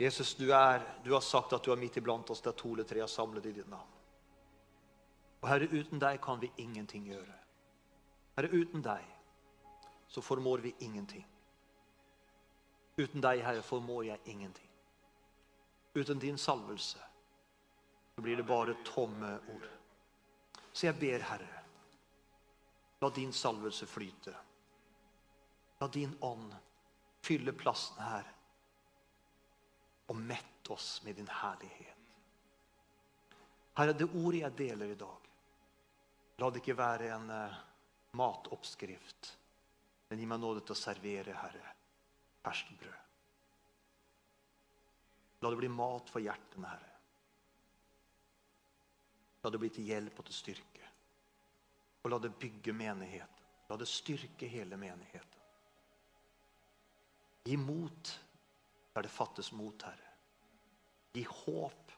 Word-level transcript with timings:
Jesus, 0.00 0.34
du, 0.34 0.54
er, 0.54 0.80
du 1.04 1.12
har 1.12 1.20
sagt 1.20 1.52
at 1.52 1.64
du 1.64 1.72
er 1.74 1.76
midt 1.76 1.98
iblant 2.00 2.30
oss 2.32 2.40
der 2.40 2.54
to 2.56 2.70
eller 2.72 2.86
tre 2.88 3.02
er 3.04 3.10
samlet 3.10 3.50
i 3.50 3.52
ditt 3.52 3.68
navn. 3.68 3.98
Og 5.42 5.48
Herre, 5.48 5.68
uten 5.68 6.00
deg 6.00 6.22
kan 6.24 6.40
vi 6.40 6.48
ingenting 6.62 7.04
gjøre. 7.10 7.36
Herre, 8.38 8.48
uten 8.48 8.80
deg 8.84 9.04
så 10.08 10.24
formår 10.24 10.64
vi 10.64 10.72
ingenting. 10.86 11.26
Uten 12.96 13.20
deg, 13.20 13.44
Herre, 13.44 13.60
formår 13.62 14.06
jeg 14.08 14.24
ingenting. 14.32 14.72
Uten 15.94 16.18
din 16.18 16.38
salvelse 16.38 17.04
så 18.14 18.24
blir 18.24 18.40
det 18.40 18.48
bare 18.48 18.78
tomme 18.88 19.36
ord. 19.52 19.68
Så 20.72 20.86
jeg 20.86 20.96
ber, 20.96 21.28
Herre, 21.28 21.62
la 23.04 23.12
din 23.20 23.32
salvelse 23.36 23.86
flyte. 23.86 24.32
La 25.80 25.92
din 25.92 26.16
ånd 26.24 26.56
fylle 27.20 27.52
plassen 27.52 28.00
her 28.00 28.39
og 30.10 30.16
mett 30.18 30.70
oss 30.74 31.02
med 31.06 31.16
din 31.16 31.28
herlighet. 31.30 31.96
Herre, 33.78 33.94
det 33.94 34.08
ordet 34.10 34.42
jeg 34.42 34.56
deler 34.58 34.90
i 34.90 34.98
dag, 34.98 35.28
la 36.40 36.48
det 36.50 36.62
ikke 36.62 36.78
være 36.78 37.12
en 37.14 37.30
uh, 37.30 37.60
matoppskrift, 38.18 39.30
men 40.10 40.18
gi 40.18 40.26
meg 40.26 40.40
nåde 40.42 40.64
til 40.64 40.74
å 40.74 40.80
servere, 40.80 41.36
Herre, 41.38 41.74
ferskt 42.42 42.74
brød. 42.80 43.06
La 45.40 45.50
det 45.52 45.60
bli 45.62 45.70
mat 45.72 46.10
for 46.12 46.20
hjertene, 46.20 46.68
Herre. 46.68 46.88
La 49.40 49.52
det 49.52 49.60
bli 49.62 49.70
til 49.72 49.86
hjelp 49.88 50.18
og 50.20 50.26
til 50.28 50.36
styrke. 50.36 50.88
Og 52.02 52.12
la 52.12 52.18
det 52.20 52.34
bygge 52.40 52.74
menigheten. 52.76 53.46
La 53.70 53.78
det 53.80 53.88
styrke 53.88 54.48
hele 54.50 54.76
menigheten. 54.76 55.38
Gi 57.46 57.56
mot 57.56 58.10
der 58.94 59.06
det 59.06 59.12
fattes 59.12 59.52
mot, 59.52 59.82
Herre. 59.82 60.10
Gi 61.14 61.24
håp 61.26 61.90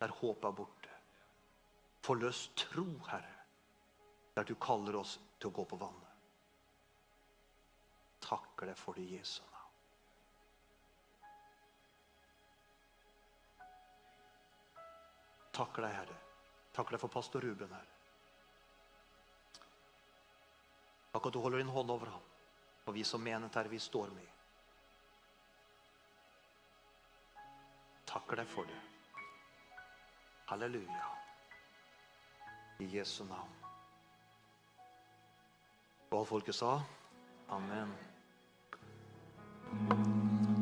der 0.00 0.08
håpet 0.08 0.44
er 0.44 0.52
borte. 0.56 0.88
Forløs 2.02 2.50
tro, 2.56 2.86
Herre, 3.10 3.36
der 4.34 4.44
du 4.48 4.54
kaller 4.56 4.96
oss 4.96 5.18
til 5.38 5.50
å 5.50 5.56
gå 5.58 5.66
på 5.68 5.78
vannet. 5.80 6.06
Takker 8.24 8.70
deg 8.70 8.78
for 8.80 8.96
det, 8.96 9.04
Jesu 9.12 9.42
navn. 9.44 9.76
Takker 15.60 15.84
deg, 15.84 15.96
Herre. 15.98 16.18
Takker 16.72 16.96
deg 16.96 17.04
for 17.04 17.12
pastor 17.12 17.44
Ruben, 17.44 17.76
Herre. 17.76 17.96
Takk 21.10 21.26
at 21.26 21.34
du 21.34 21.42
holder 21.42 21.60
din 21.60 21.74
hånd 21.74 21.92
over 21.92 22.14
ham. 22.14 22.28
Og 22.86 22.94
vi 22.96 23.04
som 23.04 23.20
menighet, 23.20 23.52
Herre, 23.58 23.68
vi 23.68 23.82
står 23.82 24.14
med. 24.16 24.39
Takker 28.10 28.40
deg 28.40 28.48
for 28.50 28.66
det. 28.66 28.78
Halleluja. 30.50 31.06
I 32.82 32.88
Jesu 32.96 33.22
navn. 33.24 33.52
Og 36.10 36.16
alt 36.18 36.28
folket 36.28 36.56
sa? 36.58 36.80
Amen. 37.54 37.92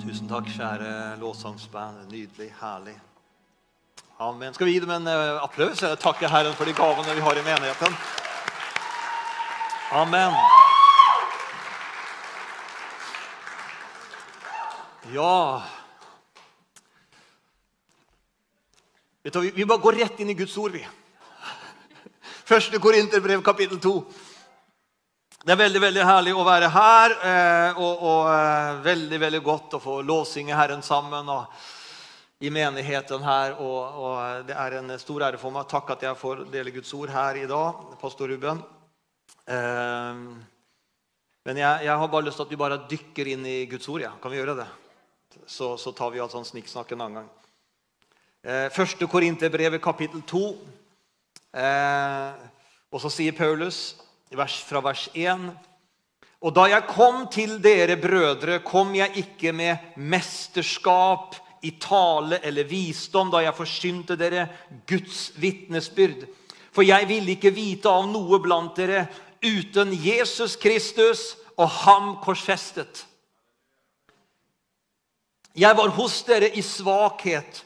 Tusen 0.02 0.28
takk, 0.28 0.50
kjære 0.52 0.90
lovsangsband. 1.22 2.05
Nydelig, 2.12 2.50
herlig. 2.60 2.98
Amen. 4.20 4.52
Skal 4.52 4.68
vi 4.68 4.77
gi 4.77 4.84
dem 4.84 4.92
en 4.92 5.08
uh, 5.08 5.40
applaus? 5.40 5.80
Eller 5.80 5.96
takke 5.96 6.28
Herren 6.28 6.52
for 6.58 6.68
de 6.68 6.77
gavene 6.77 7.16
vi 7.16 7.24
har 7.24 7.40
i 7.40 7.46
menigheten. 7.48 7.96
Amen. 9.96 10.36
Ja 15.16 15.77
Vet 19.28 19.34
du, 19.34 19.50
Vi 19.50 19.64
bare 19.66 19.78
går 19.78 19.92
rett 19.92 20.20
inn 20.20 20.30
i 20.30 20.34
Guds 20.34 20.54
ord, 20.56 20.72
vi. 20.72 20.80
Første 22.48 22.78
Korinterbrev, 22.80 23.42
kapittel 23.44 23.77
2. 23.77 23.90
Det 25.42 25.52
er 25.52 25.58
veldig 25.61 25.83
veldig 25.83 26.06
herlig 26.08 26.33
å 26.33 26.44
være 26.46 26.70
her, 26.72 27.14
eh, 27.28 27.77
og, 27.77 28.06
og 28.08 28.30
eh, 28.33 28.78
veldig 28.86 29.18
veldig 29.20 29.40
godt 29.44 29.77
å 29.77 29.83
få 29.84 29.98
lovsynge 30.00 30.56
Herren 30.56 30.80
sammen. 30.80 31.28
og 31.28 31.44
i 32.40 32.48
menigheten 32.55 33.20
her. 33.27 33.58
Og, 33.61 33.98
og, 34.00 34.46
Det 34.48 34.56
er 34.56 34.78
en 34.78 34.96
stor 34.96 35.27
ære 35.28 35.40
for 35.42 35.52
meg. 35.52 35.68
Takk 35.68 35.92
at 35.92 36.06
jeg 36.08 36.17
får 36.17 36.46
dele 36.48 36.72
Guds 36.72 36.94
ord 36.96 37.12
her 37.12 37.36
i 37.36 37.44
dag, 37.50 37.84
pastor 38.00 38.33
Ruben. 38.33 38.62
Eh, 39.44 40.22
men 41.44 41.61
jeg, 41.67 41.84
jeg, 41.84 41.98
har 42.00 42.08
bare 42.08 42.30
lyst 42.30 42.40
til 42.40 42.48
at 42.48 42.56
vi 42.56 42.62
bare 42.64 42.80
dykker 42.88 43.28
inn 43.34 43.44
i 43.44 43.58
Guds 43.68 43.92
ord. 43.92 44.06
Ja. 44.08 44.14
Kan 44.22 44.33
vi 44.33 44.40
gjøre 44.40 44.56
det? 44.62 44.70
Så, 45.44 45.77
så 45.77 45.92
tar 45.92 46.17
vi 46.17 46.24
alt 46.24 46.33
sånn 46.33 46.48
snikksnakk 46.48 46.96
en 46.96 47.05
annen 47.05 47.20
gang. 47.20 47.34
Eh, 48.46 48.68
første 48.70 49.06
Korinterbrevet, 49.10 49.82
kapittel 49.82 50.22
2. 50.22 50.58
Eh, 51.58 52.34
og 52.92 53.00
så 53.02 53.10
sier 53.10 53.34
Paulus 53.34 53.96
fra 54.68 54.82
vers 54.84 55.08
1 55.14 55.48
Og 56.40 56.54
da 56.54 56.68
jeg 56.68 56.86
kom 56.86 57.26
til 57.32 57.56
dere 57.58 57.96
brødre, 57.98 58.60
kom 58.62 58.94
jeg 58.94 59.24
ikke 59.24 59.52
med 59.52 59.76
mesterskap 59.96 61.34
i 61.66 61.72
tale 61.82 62.38
eller 62.44 62.68
visdom 62.68 63.32
da 63.32 63.42
jeg 63.42 63.56
forsynte 63.58 64.14
dere 64.14 64.46
Guds 64.86 65.32
vitnesbyrd. 65.34 66.28
For 66.70 66.86
jeg 66.86 67.08
ville 67.08 67.34
ikke 67.34 67.50
vite 67.50 67.90
av 67.90 68.06
noe 68.06 68.38
blant 68.38 68.76
dere 68.78 69.08
uten 69.42 69.90
Jesus 69.98 70.55
Kristus 70.55 71.34
og 71.56 71.66
ham 71.82 72.16
korsfestet. 72.22 73.02
Jeg 75.58 75.74
var 75.74 75.90
hos 75.90 76.22
dere 76.22 76.52
i 76.55 76.62
svakhet, 76.62 77.64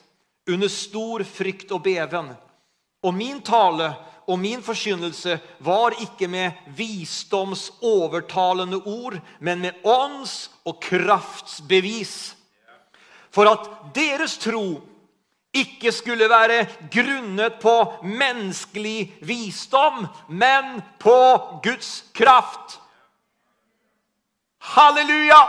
under 0.49 0.69
stor 0.69 1.25
frykt 1.25 1.73
og 1.73 1.83
beven. 1.85 2.33
Og 3.03 3.15
min 3.15 3.41
tale 3.43 3.93
og 4.31 4.39
min 4.39 4.63
forkynnelse 4.63 5.39
var 5.67 5.97
ikke 6.01 6.29
med 6.31 6.53
visdoms 6.77 7.71
overtalende 7.83 8.79
ord, 8.87 9.19
men 9.41 9.61
med 9.61 9.83
ånds- 9.85 10.51
og 10.65 10.79
kraftsbevis 10.83 12.37
for 13.33 13.49
at 13.49 13.69
deres 13.97 14.37
tro 14.39 14.83
ikke 15.53 15.93
skulle 15.93 16.29
være 16.29 16.67
grunnet 16.93 17.59
på 17.61 17.75
menneskelig 18.05 19.13
visdom, 19.25 20.07
men 20.29 20.81
på 21.01 21.17
Guds 21.65 22.05
kraft. 22.15 22.79
Halleluja! 24.59 25.43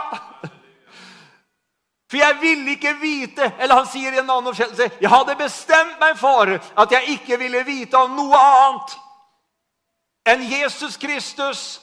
For 2.10 2.20
jeg 2.20 2.36
ville 2.40 2.70
ikke 2.76 2.92
vite 3.00 3.46
Eller 3.58 3.78
han 3.78 3.86
sier 3.88 4.12
i 4.12 4.18
en 4.20 4.28
annen 4.28 4.50
oppskjellelse 4.50 4.90
Jeg 5.00 5.10
hadde 5.10 5.40
bestemt 5.40 5.96
meg 6.02 6.18
for 6.20 6.52
at 6.52 6.92
jeg 6.92 7.16
ikke 7.16 7.38
ville 7.40 7.64
vite 7.66 7.96
om 7.98 8.12
noe 8.18 8.40
annet 8.40 8.90
enn 10.24 10.40
Jesus 10.48 10.96
Kristus 10.96 11.80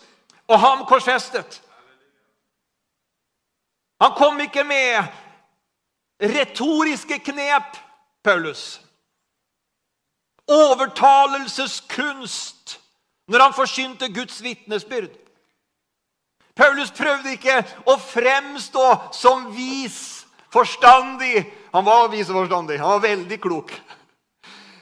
og 0.49 0.59
ham 0.59 0.79
korsfestet. 0.89 1.61
Han 4.01 4.11
kom 4.17 4.39
ikke 4.41 4.63
med 4.65 5.05
retoriske 6.21 7.19
knep, 7.19 7.77
Paulus. 8.23 8.81
Overtalelseskunst 10.49 12.79
når 13.27 13.39
han 13.39 13.53
forsynte 13.53 14.13
Guds 14.13 14.43
vitnesbyrd. 14.43 15.09
Paulus 16.55 16.91
prøvde 16.91 17.35
ikke 17.37 17.61
å 17.87 17.95
fremstå 18.01 18.87
som 19.15 19.47
vis, 19.55 20.25
forstandig. 20.51 21.45
Han 21.71 21.85
var 21.87 22.11
vis 22.11 22.29
og 22.29 22.43
forstandig. 22.43 22.79
Han 22.81 22.97
var 22.97 23.05
veldig 23.07 23.39
klok. 23.41 23.73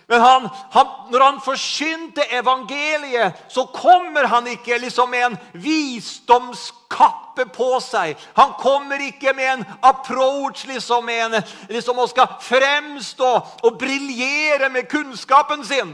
Men 0.09 0.21
han, 0.21 0.47
han, 0.71 0.87
når 1.11 1.21
han 1.21 1.35
forkynte 1.45 2.23
evangeliet, 2.33 3.43
så 3.53 3.67
kommer 3.69 4.25
han 4.25 4.47
ikke 4.49 4.79
liksom 4.81 5.11
med 5.13 5.25
en 5.27 5.35
visdomskappe 5.53 7.45
på 7.53 7.75
seg. 7.85 8.17
Han 8.33 8.55
kommer 8.57 9.03
ikke 9.05 9.35
med 9.37 9.51
en 9.51 9.65
approach 9.85 10.65
liksom, 10.65 11.11
en, 11.13 11.37
liksom 11.69 12.01
og 12.01 12.09
skal 12.09 12.39
fremstå 12.41 13.29
og 13.69 13.77
briljere 13.77 14.71
med 14.73 14.89
kunnskapen 14.89 15.61
sin. 15.65 15.93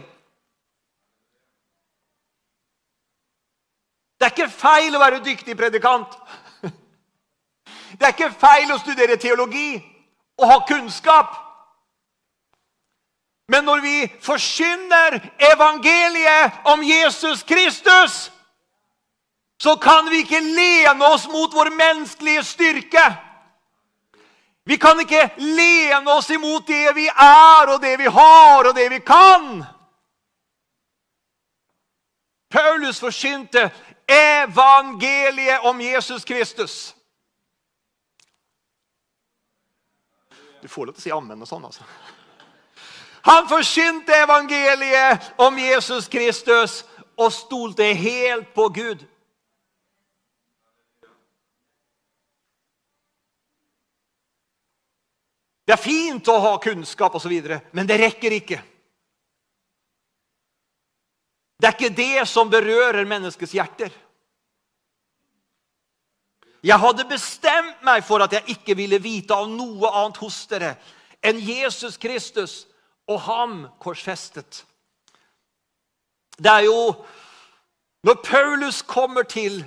Det 4.25 4.31
er 4.31 4.39
ikke 4.39 4.57
feil 4.57 4.95
å 4.97 4.99
være 4.99 5.19
dyktig 5.21 5.53
predikant. 5.53 6.13
Det 7.93 8.07
er 8.07 8.13
ikke 8.15 8.31
feil 8.41 8.71
å 8.73 8.77
studere 8.81 9.19
teologi 9.21 9.75
og 10.41 10.47
ha 10.49 10.55
kunnskap. 10.65 11.35
Men 13.53 13.67
når 13.69 13.83
vi 13.83 13.99
forkynner 14.25 15.19
evangeliet 15.51 16.57
om 16.73 16.81
Jesus 16.81 17.45
Kristus, 17.45 18.17
så 19.61 19.75
kan 19.77 20.09
vi 20.09 20.23
ikke 20.25 20.41
lene 20.41 21.05
oss 21.05 21.29
mot 21.29 21.53
vår 21.53 21.69
menneskelige 21.77 22.49
styrke. 22.49 23.05
Vi 24.65 24.81
kan 24.81 25.05
ikke 25.05 25.35
lene 25.37 26.17
oss 26.17 26.33
imot 26.33 26.65
det 26.65 26.97
vi 26.97 27.05
er, 27.13 27.69
og 27.69 27.77
det 27.77 27.93
vi 28.01 28.09
har, 28.09 28.65
og 28.65 28.73
det 28.73 28.89
vi 28.89 29.03
kan. 29.05 29.61
Paulus 32.49 32.97
forkynte 32.99 33.69
evangeliet 34.07 35.63
om 35.63 35.81
Jesus 35.81 36.25
Kristus. 36.25 36.95
Du 40.61 40.67
får 40.67 40.85
lov 40.85 40.95
til 40.95 41.01
å 41.01 41.05
si 41.05 41.13
ammen 41.13 41.41
og 41.41 41.49
sånn, 41.49 41.65
altså. 41.67 41.85
Han 43.25 43.47
forkynte 43.49 44.13
evangeliet 44.21 45.33
om 45.41 45.57
Jesus 45.57 46.07
Kristus 46.09 46.83
og 47.17 47.33
stolte 47.33 47.87
helt 47.97 48.51
på 48.53 48.67
Gud. 48.69 49.03
Det 55.65 55.73
er 55.73 55.81
fint 55.81 56.27
å 56.29 56.37
ha 56.43 56.53
kunnskap 56.61 57.15
osv., 57.17 57.33
men 57.73 57.89
det 57.89 57.97
rekker 57.97 58.37
ikke. 58.37 58.59
Det 61.59 61.67
er 61.67 61.77
ikke 61.77 61.95
det 61.95 62.27
som 62.27 62.49
berører 62.51 63.07
menneskets 63.07 63.53
hjerter. 63.55 63.93
Jeg 66.65 66.81
hadde 66.81 67.05
bestemt 67.05 67.83
meg 67.85 68.01
for 68.05 68.23
at 68.25 68.33
jeg 68.33 68.57
ikke 68.57 68.75
ville 68.77 68.97
vite 69.01 69.35
av 69.35 69.49
noe 69.51 69.91
annet 69.91 70.17
hos 70.17 70.39
dere 70.49 70.73
enn 71.25 71.37
Jesus 71.41 71.97
Kristus 72.01 72.63
og 73.09 73.21
ham 73.27 73.53
korsfestet. 73.81 74.63
Det 76.37 76.51
er 76.51 76.67
jo 76.67 77.05
Når 78.05 78.19
Paulus 78.21 78.83
kommer 78.85 79.23
til 79.23 79.63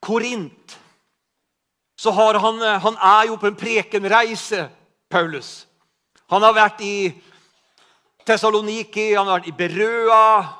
Korint, 0.00 0.78
så 1.98 2.10
har 2.10 2.38
han, 2.38 2.60
han 2.62 2.94
er 2.94 3.24
jo 3.26 3.36
på 3.36 3.48
en 3.50 3.56
prekenreise 3.58 4.68
Paulus. 5.10 5.66
Han 6.30 6.46
har 6.46 6.54
vært 6.54 6.84
i 6.86 7.10
Tessaloniki, 8.22 9.16
han 9.16 9.26
har 9.26 9.40
vært 9.40 9.50
i 9.50 9.56
Berøa. 9.58 10.59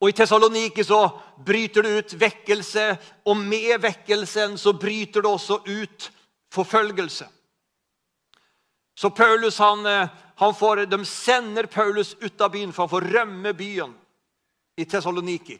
Og 0.00 0.08
I 0.08 0.16
Tessaloniki 0.16 0.84
så 0.84 1.02
bryter 1.44 1.84
det 1.84 1.90
ut 1.98 2.14
vekkelse, 2.22 2.86
og 3.28 3.36
med 3.36 3.82
vekkelsen 3.82 4.56
så 4.58 4.72
bryter 4.72 5.20
det 5.20 5.28
også 5.30 5.60
ut 5.66 6.08
forfølgelse. 6.52 7.28
Så 8.96 9.10
Paulus, 9.10 9.58
han, 9.58 9.84
han 10.36 10.54
får, 10.54 10.86
De 10.86 11.04
sender 11.04 11.66
Paulus 11.66 12.14
ut 12.20 12.40
av 12.40 12.50
byen, 12.52 12.72
for 12.72 12.86
han 12.86 12.94
får 12.94 13.10
rømme 13.12 13.52
byen 13.56 13.92
i 14.76 14.84
Tessaloniki. 14.84 15.58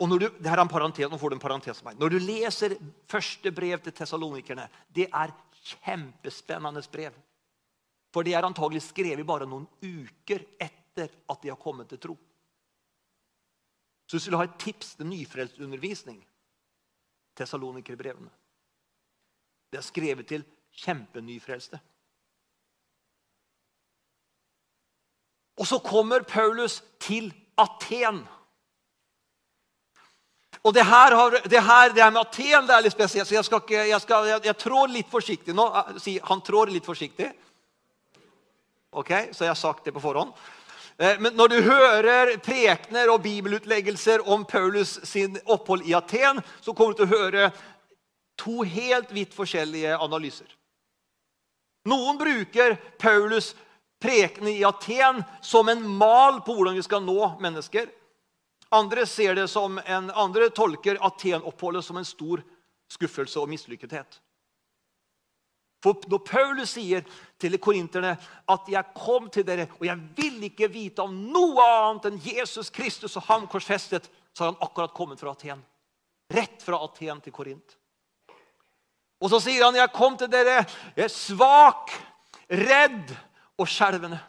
Og 0.00 0.08
når 0.08 0.18
du, 0.18 0.26
det 0.40 0.50
her 0.50 0.58
er 0.58 0.64
en 0.64 0.72
parentes, 0.72 1.06
nå 1.08 1.18
får 1.20 1.30
du 1.30 1.36
en 1.36 1.44
parentes 1.44 1.84
meg. 1.84 1.98
Når 2.00 2.10
du 2.10 2.18
leser 2.24 2.74
første 3.08 3.52
brev 3.54 3.80
til 3.84 3.94
tessalonikerne, 3.94 4.66
det 4.90 5.06
er 5.08 5.34
kjempespennende 5.62 6.82
brev. 6.92 7.14
For 8.12 8.26
det 8.26 8.34
er 8.34 8.48
antagelig 8.48 8.82
skrevet 8.88 9.26
bare 9.28 9.46
noen 9.48 9.68
uker 9.84 10.42
etter 10.60 11.12
at 11.30 11.44
de 11.44 11.52
har 11.52 11.60
kommet 11.60 11.92
til 11.92 12.00
tro. 12.02 12.16
Så 14.06 14.16
hvis 14.16 14.24
du 14.26 14.30
vil 14.30 14.40
ha 14.42 14.48
et 14.48 14.60
tips 14.60 14.94
til 14.98 15.08
nyfrelstundervisning 15.08 16.20
Tessalonikerbrevene. 17.36 18.30
Det 19.72 19.78
er 19.80 19.86
skrevet 19.86 20.28
til 20.28 20.44
kjempenyfrelste. 20.82 21.80
Og 25.56 25.66
så 25.68 25.78
kommer 25.84 26.24
Paulus 26.28 26.82
til 27.00 27.32
Aten. 27.58 28.22
Og 30.62 30.74
det 30.74 30.84
her, 30.86 31.14
har, 31.16 31.30
det 31.30 31.62
her, 31.62 31.88
det 31.92 32.02
her 32.02 32.10
med 32.10 32.20
Aten 32.20 32.68
det 32.68 32.74
er 32.74 32.84
litt 32.84 32.94
spesielt, 32.94 33.28
så 33.28 33.34
jeg, 33.34 33.44
skal 33.44 33.62
ikke, 33.64 33.86
jeg, 33.88 34.00
skal, 34.00 34.28
jeg, 34.30 34.44
jeg 34.46 34.58
trår 34.62 34.92
litt 34.92 35.08
forsiktig 35.10 35.54
nå. 35.56 35.66
Han 36.28 36.44
trår 36.44 36.72
litt 36.72 36.86
forsiktig. 36.86 37.32
Ok, 38.92 39.10
Så 39.32 39.44
jeg 39.44 39.50
har 39.50 39.58
sagt 39.58 39.84
det 39.84 39.94
på 39.96 40.04
forhånd. 40.04 40.34
Eh, 41.02 41.20
men 41.20 41.34
når 41.34 41.48
du 41.48 41.60
hører 41.66 42.36
prekener 42.38 43.10
og 43.10 43.24
bibelutleggelser 43.24 44.22
om 44.30 44.44
Paulus 44.46 45.00
sin 45.08 45.34
opphold 45.50 45.82
i 45.88 45.96
Aten, 45.98 46.38
så 46.60 46.74
kommer 46.74 46.94
du 46.94 47.02
til 47.02 47.08
å 47.08 47.16
høre 47.16 47.48
to 48.38 48.62
helt 48.62 49.10
vidt 49.10 49.34
forskjellige 49.34 49.96
analyser. 49.98 50.46
Noen 51.90 52.20
bruker 52.20 52.76
Paulus' 53.02 53.50
prekene 54.02 54.54
i 54.54 54.62
Aten 54.64 55.24
som 55.42 55.68
en 55.68 55.82
mal 55.82 56.38
på 56.46 56.54
hvordan 56.54 56.78
vi 56.78 56.86
skal 56.86 57.02
nå 57.02 57.32
mennesker. 57.42 57.90
Andre, 58.72 59.02
en, 59.84 60.10
andre 60.10 60.50
tolker 60.54 61.02
Aten-oppholdet 61.02 61.84
som 61.84 61.98
en 61.98 62.06
stor 62.06 62.44
skuffelse 62.94 63.42
og 63.42 63.50
mislykkethet. 63.50 64.20
For 65.82 65.98
Når 66.08 66.22
Paulus 66.24 66.76
sier 66.76 67.02
til 67.38 67.58
korinterne 67.58 68.16
at 68.48 68.68
'jeg 68.68 68.84
kom 68.94 69.30
til 69.30 69.46
dere, 69.46 69.66
og 69.80 69.86
jeg 69.86 69.98
vil 70.16 70.44
ikke 70.44 70.70
vite 70.70 71.02
om 71.02 71.10
noe 71.32 71.62
annet 71.62 72.04
enn 72.04 72.20
Jesus 72.22 72.70
Kristus 72.70 73.16
og 73.16 73.22
ham 73.22 73.48
korsfestet', 73.48 74.08
så 74.32 74.44
har 74.44 74.52
han 74.52 74.62
akkurat 74.62 74.94
kommet 74.94 75.20
fra 75.20 75.30
Aten. 75.30 75.64
Rett 76.30 76.62
fra 76.62 76.78
Aten 76.84 77.20
til 77.20 77.32
Korint. 77.32 77.76
Og 79.20 79.30
så 79.30 79.40
sier 79.40 79.64
han 79.64 79.74
'jeg 79.74 79.92
kom 79.92 80.16
til 80.16 80.28
dere, 80.28 80.66
jeg 80.96 81.04
er 81.04 81.08
svak, 81.08 81.90
redd 82.48 83.16
og 83.58 83.66
skjelvende'. 83.66 84.20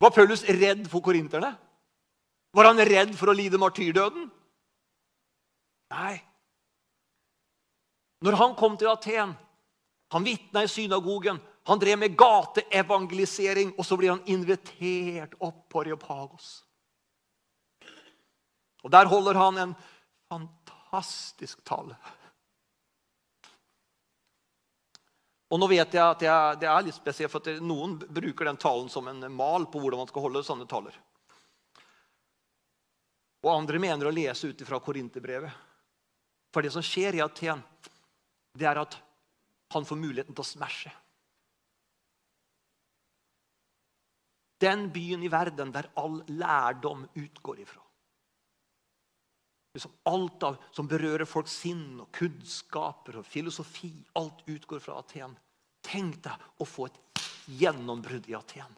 Var 0.00 0.10
Paulus 0.10 0.44
redd 0.44 0.88
for 0.88 1.00
korinterne? 1.00 1.56
Var 2.52 2.64
han 2.64 2.78
redd 2.78 3.14
for 3.14 3.26
å 3.26 3.36
lide 3.36 3.58
martyrdøden? 3.58 4.30
Nei. 5.90 6.22
Når 8.22 8.36
han 8.36 8.54
kom 8.54 8.76
til 8.76 8.88
Aten, 8.88 9.36
han 10.10 10.24
vitna 10.26 10.62
i 10.62 10.68
synagogen, 10.68 11.38
han 11.64 11.78
drev 11.78 11.98
med 11.98 12.16
gateevangelisering, 12.18 13.74
og 13.78 13.86
så 13.86 13.96
blir 13.96 14.10
han 14.10 14.24
invitert 14.26 15.36
opp 15.38 15.68
på 15.70 15.84
Reopagos. 15.86 16.64
Og 18.82 18.90
Der 18.90 19.06
holder 19.06 19.34
han 19.34 19.58
en 19.58 19.74
fantastisk 20.28 21.62
tale. 21.64 21.94
Og 25.50 25.58
nå 25.58 25.66
vet 25.70 25.94
jeg 25.94 26.02
at 26.02 26.22
jeg, 26.22 26.58
Det 26.60 26.68
er 26.70 26.82
litt 26.86 26.94
spesielt, 26.94 27.30
for 27.30 27.60
noen 27.60 27.98
bruker 27.98 28.46
den 28.46 28.58
talen 28.58 28.88
som 28.88 29.06
en 29.08 29.22
mal 29.34 29.66
på 29.66 29.82
hvordan 29.82 30.02
man 30.02 30.10
skal 30.10 30.26
holde 30.26 30.42
sånne 30.46 30.66
taler. 30.70 30.94
Og 33.42 33.52
andre 33.54 33.78
mener 33.78 34.06
å 34.06 34.14
lese 34.14 34.50
ut 34.50 34.66
fra 34.66 34.80
Korinterbrevet. 34.80 35.52
For 36.50 36.62
det 36.62 36.72
som 36.74 36.82
skjer 36.82 37.14
i 37.14 37.22
Aten, 37.22 37.62
det 38.58 38.66
er 38.66 38.82
at 38.82 38.98
han 39.72 39.86
får 39.86 39.98
muligheten 40.00 40.34
til 40.34 40.44
å 40.44 40.50
smashe. 40.50 40.92
Den 44.60 44.90
byen 44.92 45.22
i 45.24 45.30
verden 45.32 45.72
der 45.72 45.88
all 46.00 46.18
lærdom 46.28 47.06
utgår 47.16 47.62
ifra. 47.62 47.80
Liksom 49.72 49.92
alt 50.10 50.42
av, 50.42 50.58
som 50.74 50.88
berører 50.90 51.24
folks 51.24 51.54
sinn 51.62 52.02
og 52.02 52.10
kunnskaper 52.12 53.20
og 53.20 53.26
filosofi. 53.26 53.92
Alt 54.18 54.42
utgår 54.50 54.82
fra 54.82 54.98
Aten. 55.00 55.36
Tenk 55.86 56.18
deg 56.26 56.48
å 56.60 56.66
få 56.66 56.88
et 56.90 56.98
gjennombrudd 57.60 58.26
i 58.28 58.36
Aten. 58.36 58.74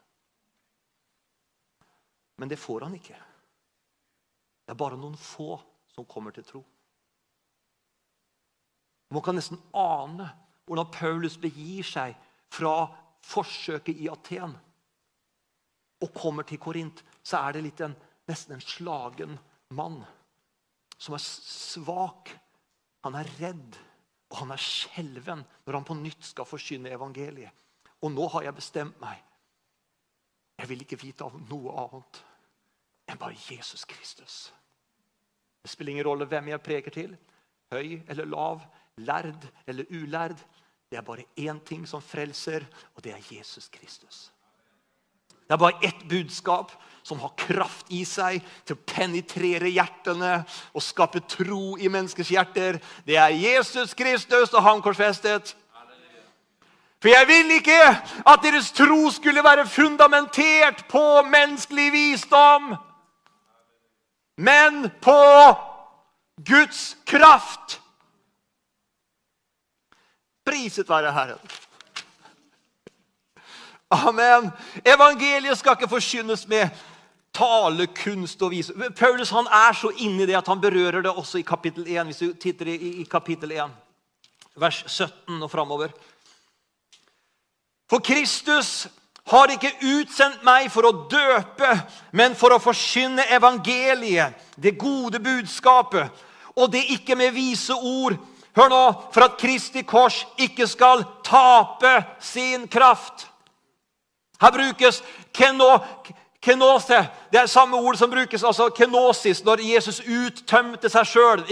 Men 2.39 2.53
det 2.53 2.61
får 2.61 2.87
han 2.87 2.95
ikke. 2.99 3.19
Det 4.63 4.75
er 4.75 4.79
bare 4.79 5.01
noen 5.01 5.17
få 5.19 5.57
som 5.93 6.07
kommer 6.09 6.35
til 6.37 6.47
tro. 6.47 6.63
Man 9.13 9.25
kan 9.25 9.37
nesten 9.37 9.59
ane 9.77 10.29
hvordan 10.67 10.91
Paulus 10.95 11.37
begir 11.41 11.87
seg 11.87 12.17
fra 12.53 12.87
forsøket 13.23 13.99
i 14.03 14.09
Aten 14.11 14.55
og 16.03 16.15
kommer 16.15 16.47
til 16.47 16.61
Korint. 16.63 17.03
Så 17.23 17.39
er 17.39 17.55
det 17.57 17.81
en, 17.81 17.95
nesten 18.29 18.57
en 18.57 18.65
slagen 18.65 19.39
mann 19.75 20.03
som 20.99 21.17
er 21.17 21.23
svak. 21.23 22.31
Han 23.03 23.19
er 23.19 23.31
redd, 23.41 23.79
og 24.31 24.39
han 24.45 24.55
er 24.55 24.63
skjelven 24.63 25.45
når 25.67 25.79
han 25.79 25.87
på 25.87 25.99
nytt 25.99 26.27
skal 26.27 26.49
forkynne 26.49 26.93
evangeliet. 26.95 27.51
Og 28.03 28.11
nå 28.15 28.27
har 28.35 28.49
jeg 28.49 28.59
bestemt 28.59 28.99
meg. 29.03 29.19
Jeg 30.59 30.71
vil 30.71 30.85
ikke 30.85 31.01
vite 31.01 31.27
av 31.27 31.39
noe 31.49 31.75
annet 31.83 32.23
enn 33.11 33.19
bare 33.19 33.39
Jesus 33.39 33.85
Kristus. 33.89 34.53
Det 35.63 35.71
spiller 35.71 35.95
ingen 35.95 36.07
rolle 36.07 36.27
hvem 36.31 36.51
jeg 36.53 36.63
preker 36.63 36.95
til. 36.95 37.17
Høy 37.73 38.03
eller 38.11 38.29
lav, 38.29 38.63
lærd 38.97 39.49
eller 39.67 39.85
ulærd. 39.91 40.37
Det 40.91 40.99
er 40.99 41.07
bare 41.07 41.25
én 41.41 41.59
ting 41.65 41.89
som 41.89 42.03
frelser, 42.03 42.65
og 42.95 43.05
det 43.05 43.13
er 43.13 43.37
Jesus 43.37 43.69
Kristus. 43.73 44.33
Det 45.29 45.55
er 45.55 45.57
bare 45.57 45.85
ett 45.85 46.09
budskap 46.09 46.73
som 47.03 47.19
har 47.21 47.33
kraft 47.37 47.89
i 47.91 48.05
seg 48.05 48.45
til 48.65 48.77
å 48.77 48.85
penetrere 48.87 49.73
hjertene 49.73 50.45
og 50.73 50.85
skape 50.85 51.21
tro 51.29 51.77
i 51.77 51.91
menneskers 51.93 52.31
hjerter. 52.31 52.79
Det 53.05 53.17
er 53.17 53.35
Jesus 53.35 53.95
Kristus 53.95 54.53
og 54.53 54.63
han 54.63 54.85
korsfestet. 54.85 55.57
For 57.03 57.11
jeg 57.11 57.27
vil 57.29 57.51
ikke 57.57 57.81
at 58.23 58.45
deres 58.45 58.71
tro 58.73 59.11
skulle 59.11 59.43
være 59.43 59.67
fundamentert 59.67 60.87
på 60.89 61.03
menneskelig 61.27 61.91
visdom 61.93 62.75
men 64.37 64.91
på 65.01 65.57
Guds 66.37 66.97
kraft. 67.07 67.82
Priset 70.45 70.89
være 70.89 71.13
Herren. 71.13 71.39
Amen. 73.93 74.51
Evangeliet 74.87 75.59
skal 75.59 75.77
ikke 75.77 75.91
forkynnes 75.91 76.47
med 76.49 76.69
talekunst 77.37 78.43
og 78.43 78.51
vis. 78.53 78.71
Paulus 78.97 79.31
han 79.31 79.49
er 79.53 79.77
så 79.77 79.93
inni 80.01 80.27
det 80.27 80.37
at 80.37 80.49
han 80.49 80.61
berører 80.61 81.03
det 81.05 81.13
også 81.13 81.39
i 81.39 81.47
kapittel 81.47 81.87
1. 81.89 82.07
Hvis 82.09 82.23
du 82.25 82.33
titter 82.33 82.73
i, 82.73 82.77
i 83.03 83.05
kapittel 83.11 83.53
1, 83.53 83.71
vers 84.57 84.85
17 84.87 85.43
og 85.43 85.51
framover. 85.51 85.93
For 87.91 88.01
Kristus 88.01 88.89
har 89.29 89.53
ikke 89.53 89.75
utsendt 89.85 90.43
meg 90.45 90.71
for 90.73 90.89
å 90.89 90.95
døpe, 91.11 91.71
men 92.17 92.35
for 92.35 92.55
å 92.55 92.61
forkynne 92.63 93.29
evangeliet, 93.37 94.35
det 94.57 94.79
gode 94.81 95.21
budskapet. 95.23 96.09
Og 96.57 96.73
det 96.73 96.83
ikke 96.93 97.17
med 97.17 97.33
vise 97.33 97.73
ord. 97.73 98.17
Hør 98.57 98.69
nå, 98.69 98.83
for 99.13 99.25
at 99.25 99.39
Kristi 99.41 99.83
kors 99.83 100.23
ikke 100.41 100.67
skal 100.69 101.05
tape 101.25 101.93
sin 102.21 102.67
kraft. 102.69 103.29
Her 104.43 104.51
brukes 104.53 105.03
keno, 105.33 105.79
kenose. 106.43 106.99
Det 107.33 107.41
er 107.41 107.47
samme 107.47 107.77
ord 107.77 107.97
som 107.97 108.11
brukes 108.11 108.45
altså 108.45 108.69
kenosis 108.75 109.45
når 109.45 109.63
Jesus 109.65 110.01
uttømte 110.01 110.91
seg 110.91 111.07
sjøl. 111.07 111.45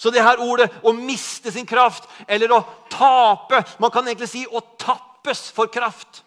Så 0.00 0.10
det 0.10 0.24
her 0.24 0.40
ordet 0.40 0.70
å 0.82 0.94
miste 0.96 1.52
sin 1.52 1.68
kraft 1.68 2.08
eller 2.26 2.54
å 2.56 2.64
tape 2.90 3.60
Man 3.78 3.92
kan 3.92 4.06
egentlig 4.08 4.30
si 4.30 4.46
å 4.48 4.62
tappes 4.80 5.50
for 5.52 5.68
kraft. 5.68 6.24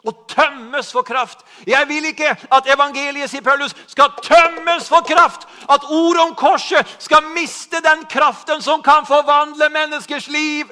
Å 0.00 0.12
tømmes 0.28 0.92
for 0.92 1.04
kraft. 1.04 1.42
Jeg 1.68 1.88
vil 1.88 2.06
ikke 2.08 2.30
at 2.32 2.68
evangeliet 2.72 3.28
sier 3.30 3.44
Paulus, 3.44 3.74
skal 3.86 4.14
tømmes 4.24 4.88
for 4.88 5.04
kraft. 5.04 5.44
At 5.68 5.84
ordet 5.84 6.22
om 6.22 6.34
korset 6.34 6.88
skal 6.98 7.26
miste 7.34 7.82
den 7.84 8.06
kraften 8.08 8.62
som 8.64 8.82
kan 8.82 9.06
forvandle 9.06 9.68
menneskers 9.68 10.28
liv. 10.32 10.70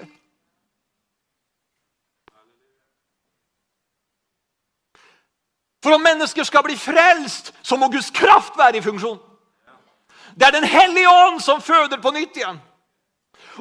For 5.82 5.94
om 5.94 6.02
mennesker 6.02 6.44
skal 6.44 6.64
bli 6.66 6.76
frelst, 6.76 7.52
så 7.62 7.76
må 7.76 7.90
Guds 7.92 8.10
kraft 8.10 8.56
være 8.58 8.80
i 8.80 8.82
funksjon. 8.82 9.20
Det 10.34 10.46
er 10.46 10.50
Den 10.50 10.64
hellige 10.64 11.08
ånd 11.10 11.40
som 11.40 11.62
føder 11.62 12.00
på 12.00 12.10
nytt 12.10 12.36
igjen. 12.36 12.60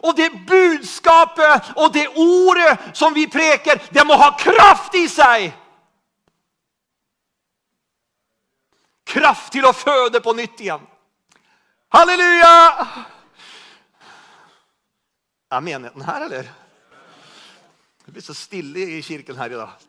Og 0.03 0.15
det 0.17 0.29
budskapet 0.47 1.71
og 1.75 1.93
det 1.93 2.07
ordet 2.15 2.77
som 2.97 3.15
vi 3.15 3.27
preker, 3.31 3.79
det 3.93 4.05
må 4.07 4.17
ha 4.19 4.31
kraft 4.39 4.95
i 4.95 5.07
seg. 5.11 5.49
Kraft 9.07 9.51
til 9.55 9.65
å 9.65 9.75
føde 9.75 10.21
på 10.23 10.35
nytt 10.35 10.61
igjen. 10.65 10.83
Halleluja! 11.95 12.55
Er 15.47 15.63
menigheten 15.63 16.03
her, 16.03 16.25
eller? 16.27 16.49
Det 18.05 18.11
blir 18.11 18.23
så 18.23 18.35
stille 18.35 18.83
i 18.97 19.01
kirken 19.01 19.37
her 19.39 19.51
i 19.51 19.59
dag. 19.59 19.87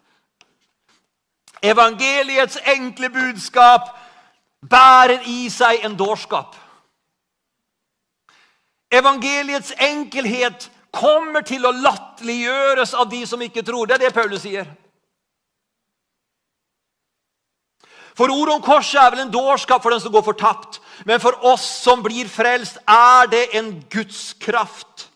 Evangeliets 1.62 2.60
enkle 2.70 3.10
budskap 3.10 3.90
bærer 4.62 5.26
i 5.26 5.48
seg 5.50 5.82
en 5.86 5.96
dårskap. 5.98 6.54
Evangeliets 8.90 9.74
enkelhet 9.76 10.70
kommer 10.94 11.44
til 11.44 11.66
å 11.68 11.74
latterliggjøres 11.76 12.94
av 12.96 13.10
de 13.10 13.24
som 13.28 13.42
ikke 13.44 13.64
tror. 13.66 13.86
Det 13.86 13.98
er 13.98 14.06
det 14.06 14.14
Paulus 14.16 14.42
sier. 14.46 14.68
For 18.18 18.32
ordet 18.34 18.56
om 18.56 18.64
korset 18.64 18.98
er 18.98 19.12
vel 19.14 19.26
en 19.26 19.34
dårskap 19.34 19.84
for 19.84 19.94
den 19.94 20.00
som 20.02 20.12
går 20.12 20.24
fortapt. 20.26 20.80
Men 21.06 21.20
for 21.22 21.36
oss 21.46 21.66
som 21.84 22.00
blir 22.02 22.26
frelst, 22.26 22.80
er 22.88 23.28
det 23.30 23.44
en 23.60 23.76
Guds 23.92 24.32
kraft. 24.40 25.06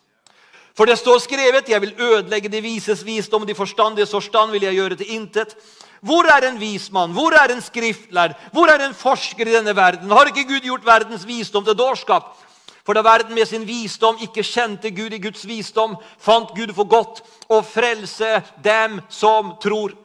For 0.73 0.89
det 0.89 0.97
står 0.97 1.19
skrevet 1.19 1.69
'Jeg 1.69 1.81
vil 1.81 1.95
ødelegge 1.99 2.49
de 2.49 2.61
vises 2.61 3.05
visdom, 3.05 3.45
de 3.45 3.53
forstandiges 3.55 4.11
forstand 4.11 4.51
vil 4.51 4.63
jeg 4.63 4.73
gjøre 4.73 4.95
til 4.95 5.09
intet'. 5.09 5.55
Hvor 6.01 6.25
er 6.27 6.47
en 6.47 6.59
vismann? 6.59 7.11
Hvor 7.11 7.31
er 7.31 7.51
en 7.51 7.61
skriftlærd? 7.61 8.35
Hvor 8.51 8.67
er 8.67 8.79
en 8.79 8.93
forsker 8.93 9.47
i 9.47 9.55
denne 9.55 9.75
verden? 9.75 10.11
Har 10.11 10.25
ikke 10.25 10.47
Gud 10.47 10.59
gjort 10.59 10.85
verdens 10.85 11.27
visdom 11.27 11.63
til 11.65 11.77
dårskap? 11.77 12.35
For 12.83 12.93
da 12.93 13.03
verden 13.03 13.35
med 13.35 13.47
sin 13.47 13.67
visdom 13.67 14.19
ikke 14.21 14.43
kjente 14.43 14.91
Gud 14.91 15.13
i 15.15 15.21
Guds 15.23 15.45
visdom, 15.47 15.95
fant 16.19 16.51
Gud 16.55 16.73
for 16.75 16.89
godt 16.89 17.21
å 17.47 17.61
frelse 17.63 18.41
dem 18.63 18.99
som 19.09 19.55
tror. 19.63 19.95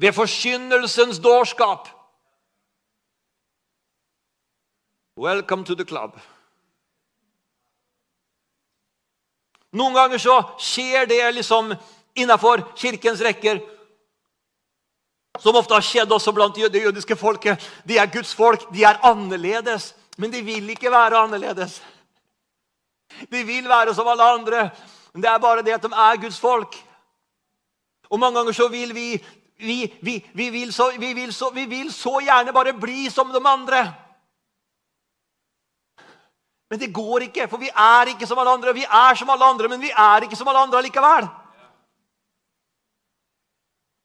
Ved 0.00 0.16
forkynnelsens 0.16 1.20
dårskap. 1.20 1.90
Welcome 5.16 5.64
to 5.68 5.76
the 5.76 5.84
club. 5.84 6.16
Noen 9.72 9.94
ganger 9.96 10.20
så 10.20 10.38
skjer 10.60 11.06
det 11.08 11.20
liksom 11.36 11.74
innafor 12.16 12.64
kirkens 12.76 13.20
rekker. 13.24 13.60
Som 15.40 15.56
ofte 15.56 15.76
har 15.76 15.84
skjedd 15.84 16.12
også 16.12 16.32
blant 16.36 16.56
det 16.56 16.82
jødiske 16.84 17.16
folket. 17.16 17.60
De 17.88 17.96
er 18.00 18.10
Guds 18.12 18.34
folk, 18.36 18.64
de 18.72 18.84
er 18.84 19.00
annerledes. 19.04 19.92
Men 20.16 20.32
de 20.32 20.42
vil 20.44 20.70
ikke 20.70 20.90
være 20.90 21.18
annerledes. 21.18 21.82
De 23.30 23.44
vil 23.44 23.68
være 23.68 23.94
som 23.94 24.08
alle 24.08 24.24
andre. 24.24 24.70
Men 25.12 25.22
det 25.22 25.30
er 25.30 25.38
bare 25.38 25.62
det 25.62 25.76
at 25.76 25.82
de 25.82 25.92
er 25.92 26.20
Guds 26.20 26.40
folk. 26.40 26.76
Og 28.10 28.20
mange 28.20 28.38
ganger 28.38 28.52
så 28.52 28.68
vil 28.68 28.94
vi 28.94 29.24
vi, 29.62 29.98
vi, 30.02 30.30
vi, 30.34 30.50
vil 30.50 30.72
så, 30.72 30.90
vi, 30.98 31.12
vil 31.14 31.32
så, 31.34 31.50
vi 31.54 31.66
vil 31.70 31.92
så 31.92 32.18
gjerne 32.20 32.52
bare 32.52 32.72
bli 32.74 33.10
som 33.10 33.30
de 33.32 33.38
andre. 33.48 33.82
Men 36.70 36.80
det 36.80 36.88
går 36.94 37.28
ikke, 37.28 37.46
for 37.48 37.60
vi 37.62 37.68
er 37.68 38.10
ikke 38.14 38.26
som 38.26 38.40
alle 38.42 38.56
andre. 38.56 38.74
Vi 38.74 38.82
er 38.82 39.14
som 39.14 39.30
alle 39.30 39.44
andre, 39.44 39.68
men 39.68 39.80
vi 39.80 39.92
er 39.92 40.26
ikke 40.26 40.36
som 40.36 40.48
alle 40.48 40.64
andre 40.66 40.82
likevel. 40.82 41.28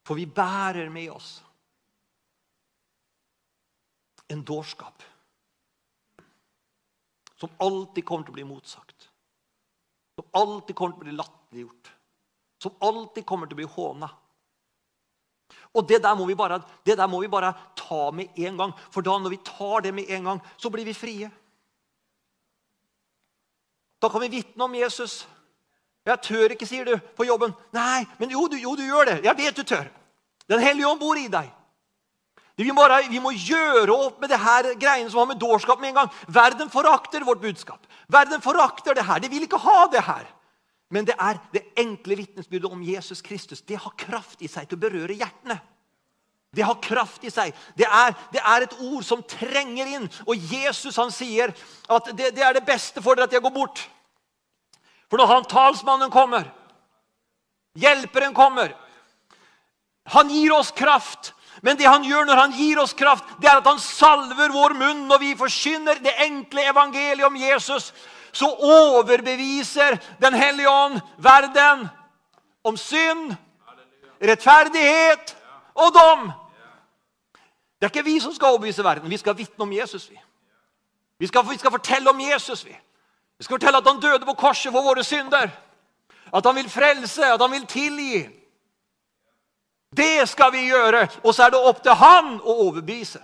For 0.05 0.19
vi 0.19 0.25
bærer 0.25 0.89
med 0.89 1.09
oss 1.11 1.31
en 4.29 4.43
dårskap 4.43 5.06
som 7.39 7.49
alltid 7.57 8.05
kommer 8.05 8.25
til 8.25 8.33
å 8.33 8.37
bli 8.37 8.45
motsagt. 8.47 9.09
Som 10.17 10.29
alltid 10.39 10.75
kommer 10.75 10.95
til 10.95 11.03
å 11.03 11.07
bli 11.07 11.17
latterliggjort. 11.17 11.91
Som 12.63 12.79
alltid 12.81 13.25
kommer 13.25 13.49
til 13.49 13.57
å 13.57 13.61
bli 13.61 13.69
håna. 13.69 14.09
Og 15.77 15.85
det 15.87 15.99
der, 16.03 16.35
bare, 16.35 16.61
det 16.83 16.97
der 16.97 17.07
må 17.07 17.19
vi 17.21 17.29
bare 17.29 17.53
ta 17.77 18.09
med 18.11 18.33
en 18.35 18.57
gang. 18.57 18.73
For 18.91 19.05
da 19.05 19.17
når 19.21 19.35
vi 19.35 19.43
tar 19.45 19.85
det 19.85 19.93
med 19.93 20.09
en 20.09 20.31
gang, 20.31 20.41
så 20.57 20.71
blir 20.73 20.85
vi 20.85 20.95
frie. 20.97 21.29
Da 24.01 24.09
kan 24.09 24.21
vi 24.21 24.33
vitne 24.33 24.63
om 24.63 24.75
Jesus. 24.75 25.27
Jeg 26.07 26.23
tør 26.23 26.53
ikke, 26.55 26.65
sier 26.65 26.87
du 26.87 26.95
på 27.17 27.27
jobben. 27.27 27.53
Nei, 27.75 28.05
men 28.17 28.31
jo 28.31 28.47
du, 28.49 28.57
jo, 28.61 28.75
du 28.79 28.85
gjør 28.85 29.11
det. 29.11 29.17
Jeg 29.25 29.37
vet 29.37 29.57
du 29.57 29.63
tør. 29.67 29.89
Den 30.47 30.63
hellige 30.63 30.87
ånd 30.87 31.01
bor 31.01 31.19
i 31.19 31.27
deg. 31.29 31.51
Vi 32.57 32.71
må, 32.73 32.87
vi 33.09 33.19
må, 33.21 33.31
gjøre 33.37 33.93
opp 33.93 34.21
med 34.21 34.31
det 34.33 34.39
her 34.41 34.71
greiene 34.81 35.11
som 35.11 35.21
har 35.21 35.29
med 35.29 35.37
dårskap 35.41 35.81
med 35.81 35.91
en 35.91 35.99
gang. 35.99 36.13
Verden 36.27 36.71
forakter 36.73 37.25
vårt 37.25 37.41
budskap. 37.43 37.85
Verden 38.09 38.41
forakter 38.41 38.97
det 38.97 39.05
her. 39.05 39.21
De 39.21 39.29
vil 39.29 39.45
ikke 39.45 39.61
ha 39.61 39.85
det 39.93 40.01
her. 40.01 40.25
Men 40.89 41.05
det 41.05 41.13
er 41.19 41.37
det 41.53 41.67
enkle 41.77 42.17
vitnesbyrdet 42.17 42.71
om 42.71 42.81
Jesus 42.81 43.21
Kristus. 43.21 43.61
Det 43.61 43.77
har 43.77 43.93
kraft 43.99 44.41
i 44.41 44.49
seg 44.49 44.65
til 44.65 44.79
å 44.79 44.85
berøre 44.87 45.19
hjertene. 45.19 45.59
Det 46.55 46.65
har 46.65 46.79
kraft 46.81 47.27
i 47.27 47.29
seg. 47.29 47.53
Det 47.77 47.85
er, 47.85 48.15
det 48.33 48.41
er 48.41 48.65
et 48.65 48.75
ord 48.79 49.05
som 49.05 49.21
trenger 49.29 49.93
inn. 49.93 50.09
Og 50.25 50.49
Jesus 50.49 50.97
han 50.97 51.13
sier 51.13 51.53
at 51.93 52.09
det, 52.17 52.31
det 52.33 52.41
er 52.41 52.57
det 52.57 52.65
beste 52.65 53.03
for 53.05 53.13
dere 53.13 53.29
at 53.29 53.35
jeg 53.35 53.43
går 53.45 53.53
bort. 53.53 53.83
For 55.11 55.21
når 55.21 55.29
han 55.29 55.49
talsmannen 55.51 56.11
kommer, 56.11 56.49
hjelperen 57.77 58.33
kommer 58.35 58.73
Han 60.07 60.29
gir 60.31 60.53
oss 60.55 60.71
kraft 60.71 61.33
men 61.61 61.77
det 61.77 61.87
han 61.89 62.03
gjør 62.05 62.27
når 62.27 62.39
han 62.41 62.53
gir 62.53 62.79
oss 62.81 62.93
kraft, 62.93 63.25
det 63.41 63.49
er 63.49 63.57
at 63.61 63.67
han 63.67 63.79
salver 63.81 64.53
vår 64.53 64.75
munn 64.77 65.05
når 65.09 65.21
vi 65.23 65.33
forkynner 65.39 66.01
det 66.03 66.13
enkle 66.27 66.67
evangeliet 66.69 67.25
om 67.25 67.35
Jesus. 67.35 67.93
Så 68.31 68.45
overbeviser 68.45 69.97
Den 70.21 70.33
hellige 70.33 70.69
ånd 70.69 70.99
verden 71.17 71.87
om 72.63 72.77
synd, 72.77 73.33
rettferdighet 74.21 75.35
og 75.73 75.93
dom. 75.93 76.31
Det 77.77 77.85
er 77.85 77.93
ikke 77.93 78.05
vi 78.05 78.19
som 78.19 78.33
skal 78.33 78.57
overbevise 78.57 78.83
verden. 78.83 79.09
Vi 79.09 79.17
skal 79.17 79.37
vitne 79.37 79.63
om 79.63 79.73
Jesus. 79.73 80.09
Vi, 80.09 80.19
vi, 81.19 81.27
skal, 81.27 81.45
vi 81.49 81.57
skal 81.57 81.71
fortelle 81.71 82.09
om 82.09 82.19
Jesus. 82.19 82.65
Vi. 82.65 82.75
vi 83.37 83.43
skal 83.43 83.53
fortelle 83.53 83.77
at 83.77 83.87
han 83.87 84.01
døde 84.01 84.25
på 84.25 84.33
korset 84.33 84.71
for 84.71 84.81
våre 84.81 85.03
synder. 85.03 85.49
At 86.33 86.45
han 86.45 86.55
vil 86.55 86.69
frelse, 86.69 87.25
at 87.25 87.41
han 87.41 87.51
vil 87.51 87.65
tilgi. 87.65 88.25
Det 89.97 90.27
skal 90.29 90.51
vi 90.53 90.67
gjøre, 90.69 91.07
og 91.23 91.33
så 91.33 91.47
er 91.47 91.55
det 91.55 91.63
opp 91.69 91.81
til 91.83 91.97
han 91.97 92.37
å 92.37 92.59
overbevise. 92.67 93.23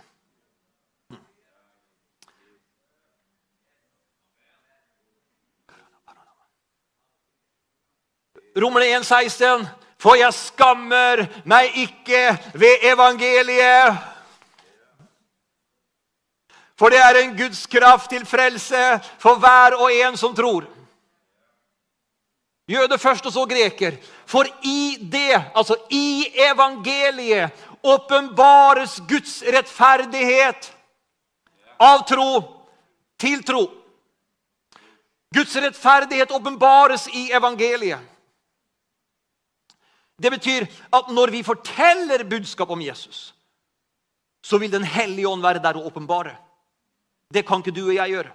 Romerne 8.58 8.90
1, 9.00 9.06
16. 9.06 9.68
For 10.04 10.20
jeg 10.20 10.36
skammer 10.36 11.24
meg 11.48 11.78
ikke 11.80 12.26
ved 12.60 12.84
evangeliet. 12.92 14.02
For 16.76 16.92
det 16.92 17.00
er 17.00 17.22
en 17.22 17.36
Guds 17.38 17.64
kraft 17.72 18.10
til 18.12 18.26
frelse 18.28 18.82
for 19.22 19.40
hver 19.40 19.78
og 19.80 19.94
en 19.94 20.18
som 20.20 20.36
tror. 20.36 20.68
Jøde 22.70 22.98
først, 22.98 23.26
og 23.26 23.34
så 23.36 23.46
greker. 23.46 23.98
For 24.26 24.48
i 24.64 24.98
det, 25.12 25.36
altså 25.56 25.76
i 25.92 26.28
evangeliet, 26.52 27.52
åpenbares 27.84 29.02
Guds 29.08 29.42
rettferdighet 29.44 30.70
av 31.84 32.06
tro 32.08 32.30
til 33.20 33.44
tro. 33.44 33.66
Guds 35.34 35.56
rettferdighet 35.56 36.32
åpenbares 36.32 37.10
i 37.12 37.30
evangeliet. 37.36 38.00
Det 40.16 40.32
betyr 40.32 40.68
at 40.94 41.10
når 41.12 41.34
vi 41.34 41.44
forteller 41.44 42.24
budskap 42.30 42.70
om 42.70 42.82
Jesus, 42.82 43.34
så 44.44 44.58
vil 44.58 44.72
Den 44.72 44.84
hellige 44.84 45.28
ånd 45.28 45.42
være 45.42 45.60
der 45.60 45.78
og 45.80 45.86
åpenbare. 45.88 46.36
Det 47.34 47.46
kan 47.48 47.60
ikke 47.60 47.76
du 47.76 47.88
og 47.88 47.96
jeg 47.96 48.10
gjøre. 48.10 48.32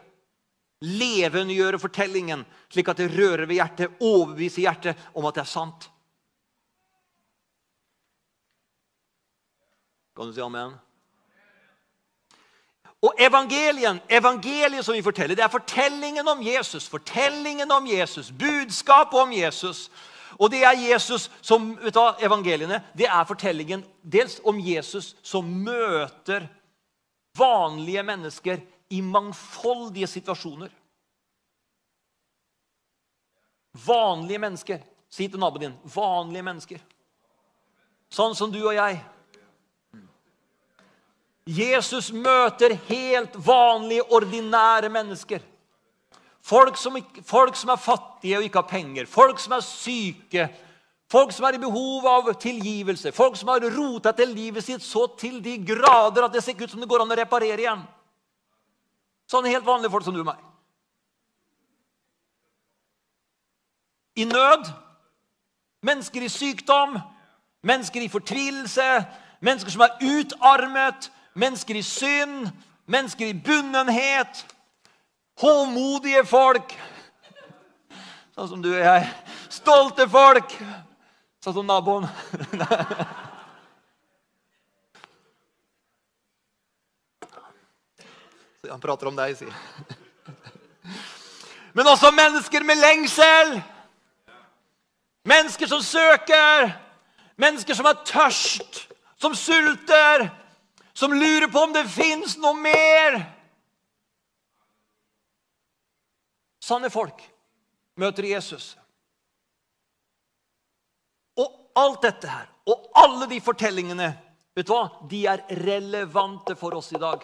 Levendegjøre 0.86 1.80
fortellingen 1.82 2.44
slik 2.70 2.88
at 2.90 3.00
det 3.00 3.10
rører 3.10 3.46
ved 3.48 3.58
hjertet, 3.58 3.96
overbeviser 4.00 4.62
hjertet 4.62 5.08
om 5.14 5.26
at 5.26 5.38
det 5.38 5.42
er 5.42 5.50
sant. 5.50 5.88
Kan 10.18 10.30
du 10.30 10.34
si 10.34 10.42
amen? 10.42 10.76
Og 12.98 13.14
evangelien, 13.22 14.00
evangeliet 14.10 14.84
som 14.84 14.94
vi 14.96 15.02
forteller, 15.06 15.38
det 15.38 15.44
er 15.44 15.52
fortellingen 15.52 16.26
om 16.28 16.40
Jesus. 16.42 16.88
Fortellingen 16.90 17.70
om 17.70 17.86
Jesus, 17.86 18.32
budskapet 18.34 19.20
om 19.20 19.32
Jesus. 19.32 19.86
Og 20.38 20.50
det 20.50 20.64
er 20.66 20.74
Jesus 20.78 21.28
som, 21.42 21.70
vet 21.78 21.94
du 21.94 22.00
hva, 22.00 22.16
Evangeliene 22.22 22.80
det 22.98 23.06
er 23.06 23.26
fortellingen 23.26 23.84
dels 24.02 24.38
om 24.46 24.58
Jesus 24.62 25.14
som 25.22 25.46
møter 25.46 26.48
vanlige 27.38 28.02
mennesker 28.02 28.60
i 28.88 29.02
mangfoldige 29.02 30.06
situasjoner. 30.06 30.70
Vanlige 33.86 34.38
mennesker. 34.38 34.80
Si 35.10 35.28
til 35.28 35.40
naboen 35.40 35.68
din 35.68 35.76
vanlige 35.94 36.44
mennesker. 36.44 36.80
Sånn 38.12 38.34
som 38.36 38.52
du 38.52 38.60
og 38.62 38.74
jeg. 38.76 39.00
Jesus 41.48 42.10
møter 42.12 42.74
helt 42.90 43.36
vanlige, 43.40 44.04
ordinære 44.12 44.90
mennesker. 44.92 45.44
Folk 46.44 46.76
som, 46.80 46.96
folk 47.24 47.56
som, 47.56 47.72
er 47.72 47.80
fattige 47.80 48.38
og 48.38 48.44
ikke 48.44 48.60
har 48.60 48.68
penger, 48.68 49.08
folk 49.08 49.40
som 49.40 49.56
er 49.56 49.64
syke, 49.64 50.46
folk 51.10 51.32
som 51.32 51.44
er 51.48 51.56
i 51.56 51.60
behov 51.60 52.06
av 52.08 52.30
tilgivelse, 52.40 53.12
folk 53.16 53.36
som 53.36 53.52
har 53.52 53.64
rota 53.72 54.12
til 54.16 54.32
livet 54.32 54.64
sitt 54.64 54.84
så 54.84 55.06
til 55.18 55.40
de 55.44 55.56
grader 55.60 56.24
at 56.24 56.36
det 56.36 56.44
ser 56.44 56.56
ikke 56.56 56.68
ut 56.68 56.76
som 56.76 56.84
det 56.84 56.88
går 56.88 57.04
an 57.04 57.16
å 57.16 57.18
reparere 57.20 57.64
igjen. 57.64 57.84
Sånne 59.28 59.52
helt 59.52 59.66
vanlige 59.66 59.92
folk 59.92 60.06
som 60.06 60.16
du 60.16 60.22
og 60.22 60.30
meg. 60.30 60.40
I 64.18 64.24
nød, 64.26 64.70
mennesker 65.84 66.24
i 66.24 66.30
sykdom, 66.32 66.96
mennesker 67.62 68.02
i 68.02 68.08
fortvilelse, 68.10 68.88
mennesker 69.40 69.70
som 69.70 69.84
er 69.84 70.00
utarmet, 70.02 71.10
mennesker 71.34 71.78
i 71.78 71.84
synd, 71.86 72.48
mennesker 72.86 73.28
i 73.28 73.36
bunnenhet, 73.44 74.42
håmodige 75.38 76.24
folk, 76.26 76.74
sånn 78.34 78.50
som 78.50 78.64
du 78.64 78.72
og 78.72 78.80
jeg, 78.80 79.06
stolte 79.52 80.08
folk, 80.10 80.56
sånn 81.44 81.60
som 81.60 81.68
naboen. 81.68 82.08
Han 88.70 88.80
prater 88.82 89.10
om 89.10 89.16
deg, 89.16 89.36
sier 89.38 89.54
Men 91.76 91.86
også 91.86 92.10
mennesker 92.14 92.64
med 92.66 92.80
lengsel. 92.80 93.58
Mennesker 95.28 95.70
som 95.70 95.82
søker. 95.84 96.72
Mennesker 97.38 97.76
som 97.78 97.86
er 97.86 98.00
tørst, 98.02 98.80
som 99.20 99.34
sulter, 99.38 100.24
som 100.90 101.14
lurer 101.14 101.46
på 101.52 101.60
om 101.62 101.74
det 101.74 101.84
fins 101.86 102.34
noe 102.42 102.56
mer. 102.58 103.20
Sanne 106.58 106.90
folk 106.90 107.22
møter 107.98 108.26
Jesus. 108.26 108.72
Og 111.38 111.46
alt 111.78 112.02
dette 112.02 112.26
her, 112.26 112.50
og 112.66 112.90
alle 112.98 113.30
de 113.30 113.38
fortellingene, 113.40 114.10
vet 114.58 114.66
du 114.66 114.74
hva? 114.74 114.88
De 115.06 115.22
er 115.30 115.46
relevante 115.62 116.58
for 116.58 116.74
oss 116.74 116.90
i 116.90 116.98
dag. 116.98 117.22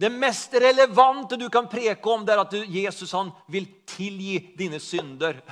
Det 0.00 0.08
mest 0.08 0.54
relevante 0.54 1.36
du 1.36 1.50
kan 1.52 1.66
preke 1.68 2.08
om, 2.08 2.22
det 2.24 2.32
er 2.32 2.40
at 2.40 2.54
Jesus 2.72 3.12
han 3.12 3.28
vil 3.52 3.66
tilgi 3.84 4.38
dine 4.56 4.80
synder. 4.80 5.42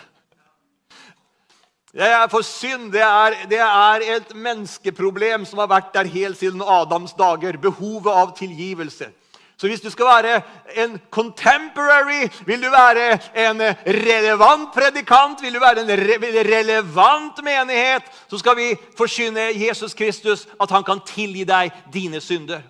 Det 1.93 2.07
er 2.07 2.29
for 2.33 2.45
synd 2.45 2.93
det 2.93 3.03
er, 3.03 3.37
det 3.51 3.59
er, 3.61 4.05
et 4.17 4.35
menneskeproblem 4.37 5.45
som 5.49 5.61
har 5.61 5.69
vært 5.69 5.93
der 5.93 6.09
helt 6.09 6.39
siden 6.41 6.63
Adams 6.63 7.13
dager. 7.19 7.59
Behovet 7.61 8.13
av 8.13 8.33
tilgivelse. 8.37 9.11
Så 9.59 9.67
hvis 9.67 9.83
du 9.83 9.91
skal 9.91 10.07
være 10.07 10.41
en 10.85 11.01
contemporary, 11.11 12.29
vil 12.47 12.63
du 12.63 12.71
være 12.71 13.19
en 13.35 13.61
relevant 13.85 14.73
predikant, 14.73 15.43
vil 15.43 15.55
du 15.55 15.61
være 15.61 15.83
en 15.83 15.91
re 15.99 16.19
relevant 16.47 17.43
menighet, 17.45 18.07
så 18.31 18.39
skal 18.39 18.57
vi 18.57 18.69
forkynne 18.97 19.51
Jesus 19.67 19.95
Kristus, 19.95 20.47
at 20.63 20.71
han 20.71 20.85
kan 20.85 21.03
tilgi 21.07 21.45
deg 21.45 21.73
dine 21.93 22.21
synder. 22.21 22.63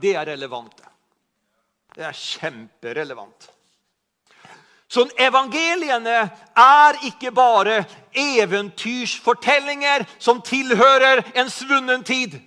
Det 0.00 0.14
er 0.16 0.26
relevant. 0.26 0.82
Det 1.94 2.04
er 2.04 2.12
kjemperelevant. 2.12 3.50
Så 4.90 5.06
evangeliene 5.18 6.30
er 6.56 6.96
ikke 7.06 7.30
bare 7.30 7.84
eventyrsfortellinger 8.14 10.04
som 10.18 10.40
tilhører 10.42 11.22
en 11.34 11.50
svunnen 11.50 12.02
tid. 12.04 12.40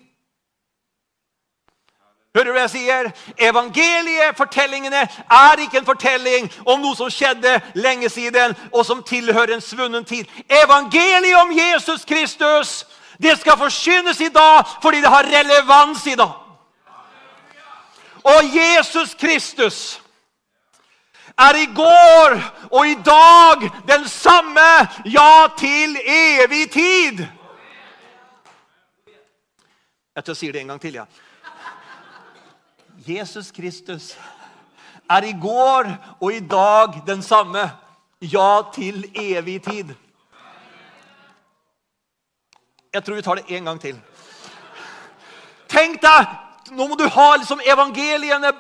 Hører 2.36 2.50
du 2.50 2.52
hva 2.56 2.66
jeg 2.66 2.74
sier? 2.74 3.10
Evangeliefortellingene 3.38 5.06
er 5.38 5.64
ikke 5.64 5.80
en 5.80 5.88
fortelling 5.88 6.50
om 6.66 6.82
noe 6.82 6.98
som 6.98 7.12
skjedde 7.14 7.60
lenge 7.78 8.10
siden, 8.10 8.58
og 8.74 8.84
som 8.86 9.04
tilhører 9.06 9.54
en 9.54 9.62
svunnen 9.62 10.06
tid. 10.06 10.26
Evangeliet 10.50 11.38
om 11.38 11.54
Jesus 11.54 12.06
Kristus 12.10 12.82
det 13.22 13.38
skal 13.40 13.58
forsynes 13.58 14.20
i 14.20 14.34
dag 14.34 14.66
fordi 14.82 15.00
det 15.06 15.14
har 15.14 15.30
relevans 15.30 16.08
i 16.10 16.18
dag. 16.18 16.43
Og 18.24 18.44
Jesus 18.56 19.14
Kristus 19.14 20.02
er 21.38 21.56
i 21.56 21.66
går 21.76 22.38
og 22.72 22.88
i 22.88 22.94
dag 22.94 23.70
den 23.88 24.08
samme, 24.08 24.70
ja, 25.06 25.48
til 25.58 25.98
evig 26.06 26.72
tid. 26.72 27.26
Jeg 30.16 30.24
tror 30.24 30.32
jeg 30.32 30.38
sier 30.38 30.52
det 30.52 30.62
en 30.62 30.68
gang 30.68 30.82
til. 30.82 30.94
ja. 30.94 31.06
Jesus 33.08 33.52
Kristus 33.52 34.18
er 35.10 35.24
i 35.24 35.34
går 35.42 35.90
og 36.22 36.34
i 36.34 36.40
dag 36.40 37.02
den 37.08 37.24
samme, 37.24 37.72
ja, 38.22 38.62
til 38.74 39.12
evig 39.16 39.64
tid. 39.64 39.96
Jeg 42.94 43.04
tror 43.04 43.16
vi 43.16 43.22
tar 43.22 43.36
det 43.36 43.58
en 43.58 43.66
gang 43.66 43.82
til. 43.82 44.02
Tenk 45.68 46.02
deg 46.02 46.43
nå 46.72 46.86
må 46.88 46.96
du 46.96 47.04
ha 47.12 47.26
liksom 47.36 47.60
evangeliene 47.68 48.52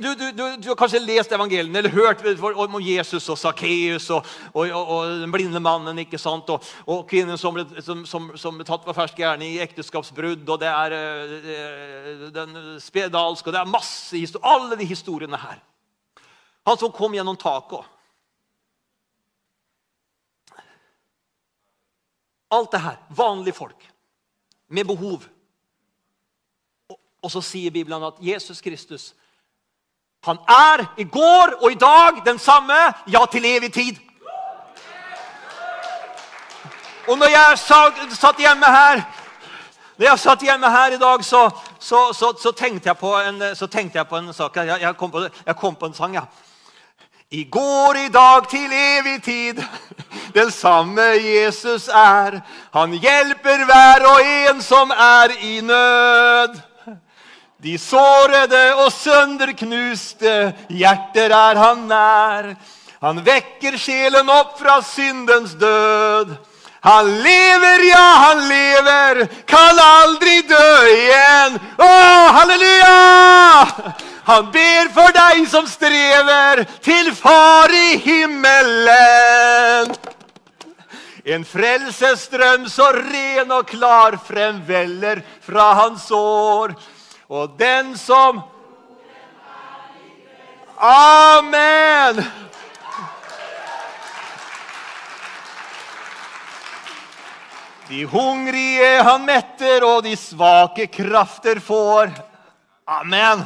du, 0.00 0.08
du, 0.14 0.32
du, 0.32 0.42
du, 0.56 0.68
har 0.70 0.78
kanskje 0.78 1.02
lest 1.04 1.32
evangeliene 1.36 1.82
eller 1.82 1.92
hørt 1.92 2.22
om 2.56 2.78
Jesus 2.80 3.28
og 3.32 3.38
Sakkeus 3.38 4.08
og, 4.14 4.24
og, 4.54 4.70
og, 4.70 4.92
og, 4.94 5.10
den 5.20 5.34
blinde 5.34 5.60
mannen 5.60 6.00
ikke 6.00 6.20
sant? 6.20 6.48
og, 6.48 7.02
kvinnen 7.10 7.36
som 7.40 7.56
ble, 7.56 7.66
som, 7.84 8.06
som, 8.08 8.30
som 8.40 8.62
tatt 8.64 8.86
på 8.86 8.96
fersk 8.96 9.20
gjerne 9.20 9.48
i 9.48 9.60
ekteskapsbrudd. 9.64 10.48
og 10.48 10.62
det 10.62 10.70
er 10.70 10.96
uh, 10.96 12.24
den 12.32 12.56
spedalske 12.80 13.52
Det 13.52 13.60
er 13.60 13.68
masse 13.68 14.16
historier. 14.16 14.46
Alle 14.56 14.80
de 14.80 14.88
historiene 14.88 15.40
her. 15.40 15.60
Han 16.66 16.80
som 16.80 16.94
kom 16.94 17.14
gjennom 17.14 17.36
taket. 17.36 17.84
Alt 22.56 22.72
det 22.72 22.84
her. 22.84 23.00
Vanlige 23.08 23.60
folk 23.60 23.90
med 24.68 24.86
behov. 24.86 25.26
Og 27.26 27.30
så 27.34 27.42
sier 27.42 27.74
Bibelen 27.74 28.04
at 28.06 28.20
Jesus 28.22 28.62
Kristus 28.62 29.12
han 30.26 30.38
er 30.50 30.82
i 30.98 31.04
går 31.04 31.52
og 31.62 31.70
i 31.70 31.78
dag 31.78 32.22
den 32.26 32.38
samme, 32.38 32.74
ja, 33.06 33.20
til 33.30 33.44
evig 33.46 33.72
tid. 33.72 33.98
Og 37.06 37.18
når 37.18 37.30
jeg 37.30 37.58
satt 38.18 38.40
hjemme 38.42 38.66
her 38.66 39.04
når 39.96 40.06
jeg 40.06 40.18
satt 40.18 40.42
hjemme 40.44 40.70
her 40.70 40.92
i 40.92 40.98
dag, 41.00 41.22
så, 41.24 41.46
så, 41.80 42.00
så, 42.12 42.32
så 42.42 42.50
tenkte, 42.52 42.90
jeg 42.92 43.28
en, 43.28 43.38
tenkte, 43.70 43.98
jeg 43.98 44.08
på 44.08 44.16
en, 44.16 44.32
sak. 44.34 44.56
Jeg, 44.56 44.80
jeg, 44.80 44.96
kom 44.96 45.10
på, 45.10 45.22
jeg, 45.46 45.56
kom 45.56 45.74
på, 45.74 45.86
en 45.86 45.94
sang, 45.94 46.14
ja. 46.14 46.26
I 47.30 47.44
går, 47.44 47.96
i 47.96 48.10
dag, 48.12 48.48
til 48.48 48.72
evig 48.72 49.22
tid, 49.22 49.62
den 50.34 50.50
samme 50.50 51.02
Jesus 51.22 51.88
er. 51.88 52.40
Han 52.76 52.92
hjelper 52.92 53.64
hver 53.64 54.04
og 54.10 54.20
en 54.26 54.62
som 54.62 54.90
er 54.90 55.32
i 55.40 55.60
nød. 55.64 56.60
De 57.64 57.78
sårede 57.80 58.64
og 58.82 58.90
sønderknuste 58.92 60.32
hjerter 60.68 61.32
er 61.32 61.56
han 61.56 61.86
nær. 61.88 62.50
Han 63.00 63.22
vekker 63.24 63.78
sjelen 63.80 64.28
opp 64.28 64.58
fra 64.60 64.82
syndens 64.84 65.54
død. 65.56 66.34
Han 66.86 67.08
lever, 67.24 67.84
ja, 67.88 68.08
han 68.26 68.42
lever, 68.46 69.22
kan 69.48 69.80
aldri 69.80 70.36
dø 70.46 70.74
igjen. 70.92 71.56
Å, 71.80 71.88
halleluja! 72.36 73.94
Han 74.26 74.50
ber 74.54 74.90
for 74.94 75.14
deg 75.16 75.46
som 75.50 75.66
strever, 75.70 76.62
til 76.84 77.08
Far 77.14 77.72
i 77.72 77.96
himmelen. 78.04 79.94
En 81.26 81.46
frelsesstrøm 81.46 82.68
så 82.70 82.92
ren 82.94 83.50
og 83.54 83.66
klar 83.70 84.18
fremveller 84.28 85.24
fra 85.42 85.72
hans 85.80 86.06
år. 86.14 86.76
Og 87.28 87.58
den 87.58 87.96
som 87.98 88.40
Amen! 90.78 92.20
De 97.88 98.02
hungrige 98.10 99.02
han 99.06 99.22
metter, 99.24 99.84
og 99.86 100.02
de 100.04 100.16
svake 100.18 100.88
krafter 100.90 101.60
får. 101.62 102.10
Amen. 102.86 103.44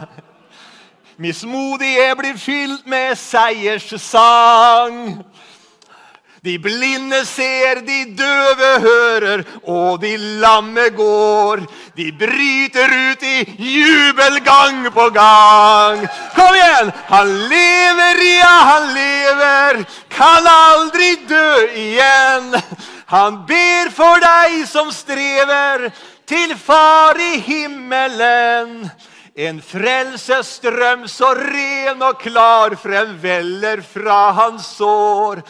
Mismodige 1.21 2.07
blir 2.17 2.39
fylt 2.41 2.87
med 2.89 3.19
seierssang. 3.21 5.21
De 6.43 6.55
blinde 6.59 7.19
ser, 7.29 7.83
de 7.85 7.99
døve 8.17 8.69
hører, 8.81 9.43
og 9.69 10.01
de 10.01 10.15
lamme 10.41 10.87
går. 10.97 11.61
De 11.99 12.07
bryter 12.17 12.95
ut 13.11 13.27
i 13.29 13.43
jubel 13.61 14.39
gang 14.47 14.89
på 14.95 15.11
gang. 15.13 16.07
Kom 16.33 16.57
igjen! 16.57 16.95
Han 17.13 17.35
lever, 17.53 18.25
ja, 18.39 18.55
han 18.71 18.89
lever. 18.97 19.85
Kan 20.09 20.49
aldri 20.49 21.13
dø 21.29 21.53
igjen. 21.77 22.57
Han 23.13 23.43
ber 23.45 23.93
for 23.93 24.25
deg 24.25 24.63
som 24.71 24.89
strever, 24.97 25.91
til 26.25 26.57
Far 26.57 27.21
i 27.21 27.37
himmelen. 27.45 28.87
En 29.37 29.61
frelsesstrøm 29.61 31.05
så 31.09 31.35
ren 31.37 32.01
og 32.01 32.23
klar 32.23 32.81
fremveller 32.81 33.85
fra 33.85 34.31
hans 34.41 34.79
sår. 34.79 35.45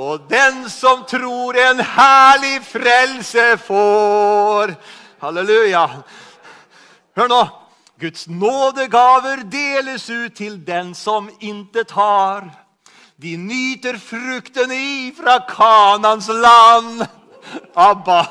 Og 0.00 0.20
den 0.30 0.62
som 0.72 1.02
tror 1.04 1.56
en 1.60 1.80
herlig 1.84 2.62
frelse 2.64 3.58
får. 3.66 4.72
Halleluja. 5.20 5.82
Hør 7.16 7.28
nå. 7.28 7.40
Guds 8.00 8.24
nådegaver 8.32 9.42
deles 9.52 10.06
ut 10.08 10.38
til 10.38 10.56
den 10.64 10.94
som 10.96 11.28
intet 11.44 11.92
har. 11.92 12.48
De 13.20 13.36
nyter 13.36 13.98
frukten 14.00 14.72
ifra 14.72 15.36
Kanans 15.44 16.30
land. 16.32 17.04
Abba. 17.76 18.24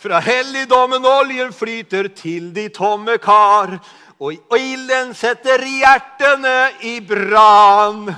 Fra 0.00 0.20
helligdommen 0.24 1.04
oljen 1.04 1.52
flyter 1.52 2.08
til 2.16 2.54
de 2.56 2.70
tomme 2.72 3.18
kar. 3.20 3.76
Og 4.24 4.56
ilden 4.56 5.12
setter 5.12 5.60
hjertene 5.68 6.70
i 6.80 7.00
brann. 7.04 8.14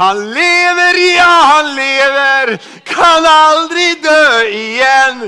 Han 0.00 0.30
lever, 0.30 1.16
ja, 1.16 1.34
han 1.52 1.74
lever, 1.74 2.56
kan 2.84 3.26
aldri 3.28 3.94
dø 4.00 4.46
igjen. 4.48 5.26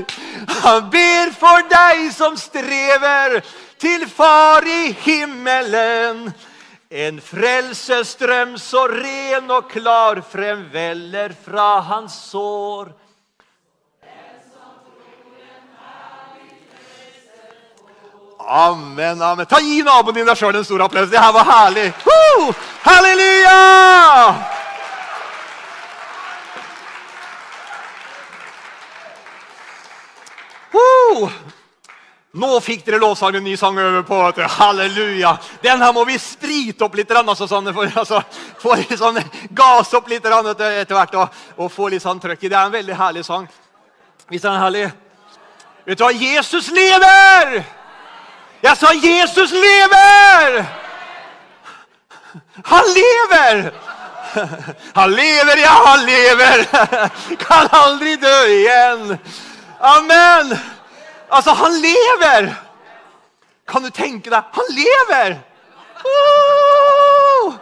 Han 0.63 0.87
ber 0.89 1.29
for 1.37 1.61
deg 1.69 2.07
som 2.15 2.33
strever, 2.41 3.43
til 3.77 4.07
Far 4.09 4.65
i 4.65 4.95
himmelen. 5.03 6.31
En 6.89 7.19
frelsesstrøm 7.21 8.55
så 8.57 8.87
ren 8.89 9.51
og 9.53 9.69
klar 9.69 10.23
fremveller 10.31 11.35
fra 11.45 11.67
hans 11.91 12.15
sår. 12.31 12.89
Amen, 18.43 19.21
amen. 19.21 19.45
Ta 19.45 19.61
Gi 19.61 19.83
naboen 19.85 20.17
din 20.17 20.27
deg 20.27 20.37
sjøl 20.37 20.57
en 20.57 20.65
stor 20.65 20.81
applaus. 20.87 21.13
Det 21.13 21.21
her 21.21 21.31
var 21.37 21.45
herlig. 21.47 21.87
Woo! 22.09 22.49
Halleluja! 22.89 23.61
Woo! 30.73 31.29
Nå 32.33 32.47
fikk 32.65 32.81
dere 32.87 32.97
lovsangen 32.97 33.43
en 33.43 33.45
ny 33.45 33.51
sang 33.57 33.75
øve 33.77 34.01
på. 34.03 34.17
vet 34.25 34.35
du. 34.35 34.41
Halleluja. 34.41 35.35
Den 35.61 35.81
her 35.81 35.91
må 35.93 36.01
vi 36.05 36.17
sprite 36.17 36.87
opp 36.87 36.95
litt, 36.97 37.11
altså, 37.11 37.45
sånn, 37.47 37.69
for, 37.73 37.85
altså, 37.85 38.23
for 38.57 38.81
sånn, 38.97 39.19
gass 39.53 39.93
opp 39.93 40.09
litt 40.09 40.25
etter 40.25 40.95
hvert 40.95 41.13
og, 41.13 41.37
og, 41.57 41.69
få 41.71 41.91
litt 41.93 42.01
sånn 42.01 42.19
trøkk 42.19 42.41
i. 42.41 42.49
Det 42.49 42.57
er 42.57 42.65
en 42.65 42.73
veldig 42.73 42.97
herlig 42.97 43.25
sang. 43.29 43.45
Visst 44.31 44.45
er 44.45 44.49
den 44.49 44.63
herlig? 44.63 44.89
Vet 45.85 45.99
du 45.99 46.05
hva? 46.07 46.11
Jesus 46.11 46.71
lever! 46.73 47.63
Jeg 48.63 48.77
sa 48.79 48.93
'Jesus 48.93 49.51
lever'! 49.51 50.65
Han 52.65 52.85
lever! 52.97 53.73
Han 54.95 55.11
lever, 55.11 55.57
ja, 55.61 55.73
han 55.85 56.05
lever! 56.05 56.65
Kan 57.45 57.67
aldri 57.71 58.15
dø 58.15 58.37
igjen. 58.47 59.19
Amen! 59.79 60.57
Altså, 61.33 61.51
han 61.51 61.81
lever! 61.81 62.53
Kan 63.67 63.83
du 63.83 63.89
tenke 63.89 64.29
deg? 64.29 64.43
Han 64.53 64.69
lever! 64.77 65.39
Oh! 66.05 67.55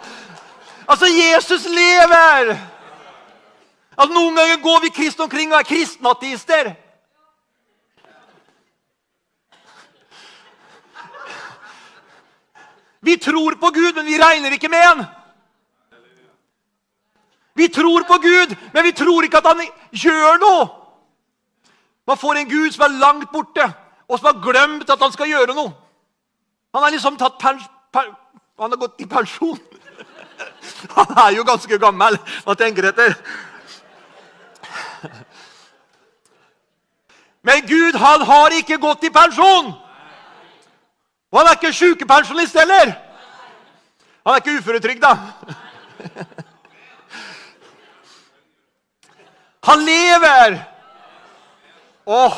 Altså, 0.88 1.08
Jesus 1.08 1.66
lever! 1.72 2.52
Altså, 3.96 4.14
Noen 4.14 4.36
ganger 4.36 4.60
går 4.64 4.84
vi 4.88 4.96
kristne 4.96 5.24
omkring 5.24 5.54
og 5.54 5.60
er 5.62 5.70
kristenateister. 5.70 6.74
Vi 13.02 13.16
tror 13.18 13.56
på 13.62 13.72
Gud, 13.74 13.96
men 13.96 14.06
vi 14.06 14.20
regner 14.20 14.52
ikke 14.52 14.70
med 14.70 14.84
han. 14.84 15.06
Vi 17.56 17.68
tror 17.68 18.04
på 18.08 18.20
Gud, 18.22 18.54
men 18.74 18.84
vi 18.84 18.92
tror 18.92 19.26
ikke 19.26 19.40
at 19.42 19.50
han 19.54 19.66
gjør 19.92 20.38
noe. 20.44 20.81
Man 22.08 22.18
får 22.18 22.36
en 22.36 22.50
Gud 22.50 22.72
som 22.74 22.86
er 22.86 23.00
langt 23.00 23.32
borte, 23.32 23.68
og 24.08 24.20
som 24.20 24.32
har 24.32 24.42
glemt 24.44 24.90
at 24.90 25.02
han 25.02 25.14
skal 25.14 25.30
gjøre 25.30 25.56
noe. 25.56 25.74
Han 26.74 26.84
har 26.84 26.92
liksom 26.94 27.18
tatt 27.20 27.38
pers, 27.40 27.64
per, 27.94 28.14
Han 28.60 28.72
har 28.72 28.78
gått 28.78 29.02
i 29.02 29.06
pensjon. 29.10 29.60
Han 30.96 31.18
er 31.26 31.32
jo 31.36 31.44
ganske 31.44 31.78
gammel. 31.78 32.18
Hva 32.46 32.56
tenker 32.56 32.90
etter. 32.90 33.16
Men 37.42 37.66
Gud, 37.66 37.96
han 37.98 38.22
har 38.22 38.54
ikke 38.54 38.78
gått 38.78 39.04
i 39.04 39.10
pensjon. 39.10 39.72
Og 41.32 41.40
han 41.40 41.48
er 41.48 41.58
ikke 41.58 41.74
sjukepensjonist 41.74 42.58
heller. 42.60 42.92
Han 44.26 44.34
er 44.36 44.44
ikke 44.44 44.58
uføretrygda. 44.60 45.12
Han 49.68 49.80
lever! 49.86 50.71
Åh, 52.12 52.38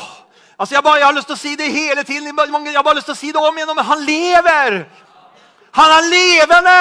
altså 0.58 0.76
jeg, 0.76 0.84
bare, 0.86 1.00
jeg, 1.00 1.06
har 1.06 1.16
lyst 1.16 1.30
til 1.30 1.36
å 1.36 1.42
si 1.42 1.54
det 1.58 1.70
hele 1.74 2.04
tiden. 2.06 2.30
Jeg 2.30 2.76
har 2.76 2.86
bare 2.86 3.00
lyst 3.00 3.10
til 3.10 3.16
å 3.16 3.20
si 3.20 3.32
det 3.34 3.42
om 3.42 3.58
igjen. 3.58 3.74
Men 3.74 3.88
han 3.90 4.04
lever! 4.06 4.80
Han 5.74 5.94
er 5.98 6.10
levende! 6.10 6.80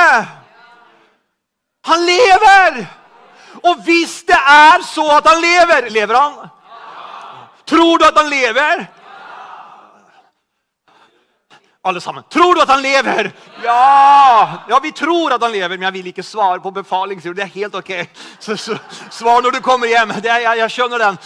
Han 1.89 2.03
lever! 2.07 2.83
Og 3.63 3.79
hvis 3.85 4.19
det 4.27 4.37
er 4.37 4.83
så 4.85 5.05
at 5.17 5.27
han 5.29 5.39
lever 5.41 5.89
Lever 5.93 6.17
han? 6.17 6.51
Tror 7.69 8.01
du 8.01 8.05
at 8.05 8.17
han 8.17 8.29
lever? 8.29 8.85
alle 11.83 12.01
sammen. 12.01 12.23
Tror 12.29 12.55
du 12.55 12.61
at 12.61 12.69
han 12.69 12.81
lever? 12.81 13.31
Ja! 13.63 14.63
Ja, 14.69 14.79
vi 14.79 14.91
tror 14.91 15.33
at 15.35 15.41
han 15.41 15.51
lever, 15.51 15.75
men 15.75 15.83
jeg 15.83 15.93
vil 15.93 16.05
ikke 16.13 16.23
svare 16.23 16.61
på 16.63 16.71
befaling. 16.71 17.19
Det 17.19 17.43
er 17.43 17.51
helt 17.57 17.75
ok. 17.75 17.91
Så, 18.39 18.55
så, 18.57 18.77
svar 19.11 19.41
når 19.43 19.57
du 19.57 19.59
kommer 19.59 19.91
hjem. 19.91 20.13
Det, 20.23 20.31
jeg, 20.31 20.57
jeg 20.61 20.71
skjønner 20.71 21.03
den. 21.03 21.19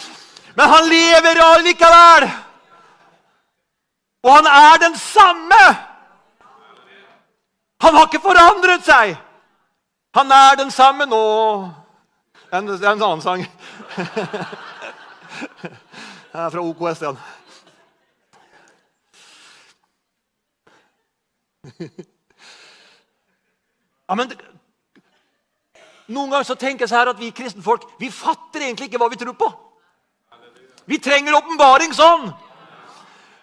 Men 0.57 0.69
han 0.69 0.89
lever 0.89 1.37
allikevel! 1.45 2.29
Og 4.25 4.31
han 4.33 4.47
er 4.49 4.79
den 4.81 4.95
samme! 4.97 5.63
Han 7.85 7.93
har 7.93 8.07
ikke 8.07 8.23
forandret 8.23 8.85
seg! 8.87 9.17
Han 10.17 10.31
er 10.33 10.55
den 10.57 10.71
samme 10.73 11.05
nå. 11.05 11.21
Det 12.49 12.57
er 12.57 12.89
en 12.89 13.03
annen 13.03 13.21
sang. 13.21 13.45
Den 16.31 16.41
er 16.41 16.49
fra 16.49 16.61
OKS 16.61 16.99
den. 16.99 17.17
ja, 24.07 24.15
men 24.15 24.33
Noen 26.07 26.31
ganger 26.31 26.47
så 26.47 26.55
tenker 26.55 26.85
jeg 26.85 26.89
så 26.89 26.99
her 27.01 27.11
at 27.11 27.19
vi 27.19 27.31
kristenfolk 27.35 27.83
vi 27.99 28.09
fatter 28.13 28.63
egentlig 28.63 28.87
ikke 28.87 29.01
hva 29.01 29.09
vi 29.11 29.19
tror 29.19 29.35
på. 29.37 29.49
Vi 30.87 30.99
trenger 31.03 31.35
åpenbaring 31.35 31.93
sånn. 31.95 32.29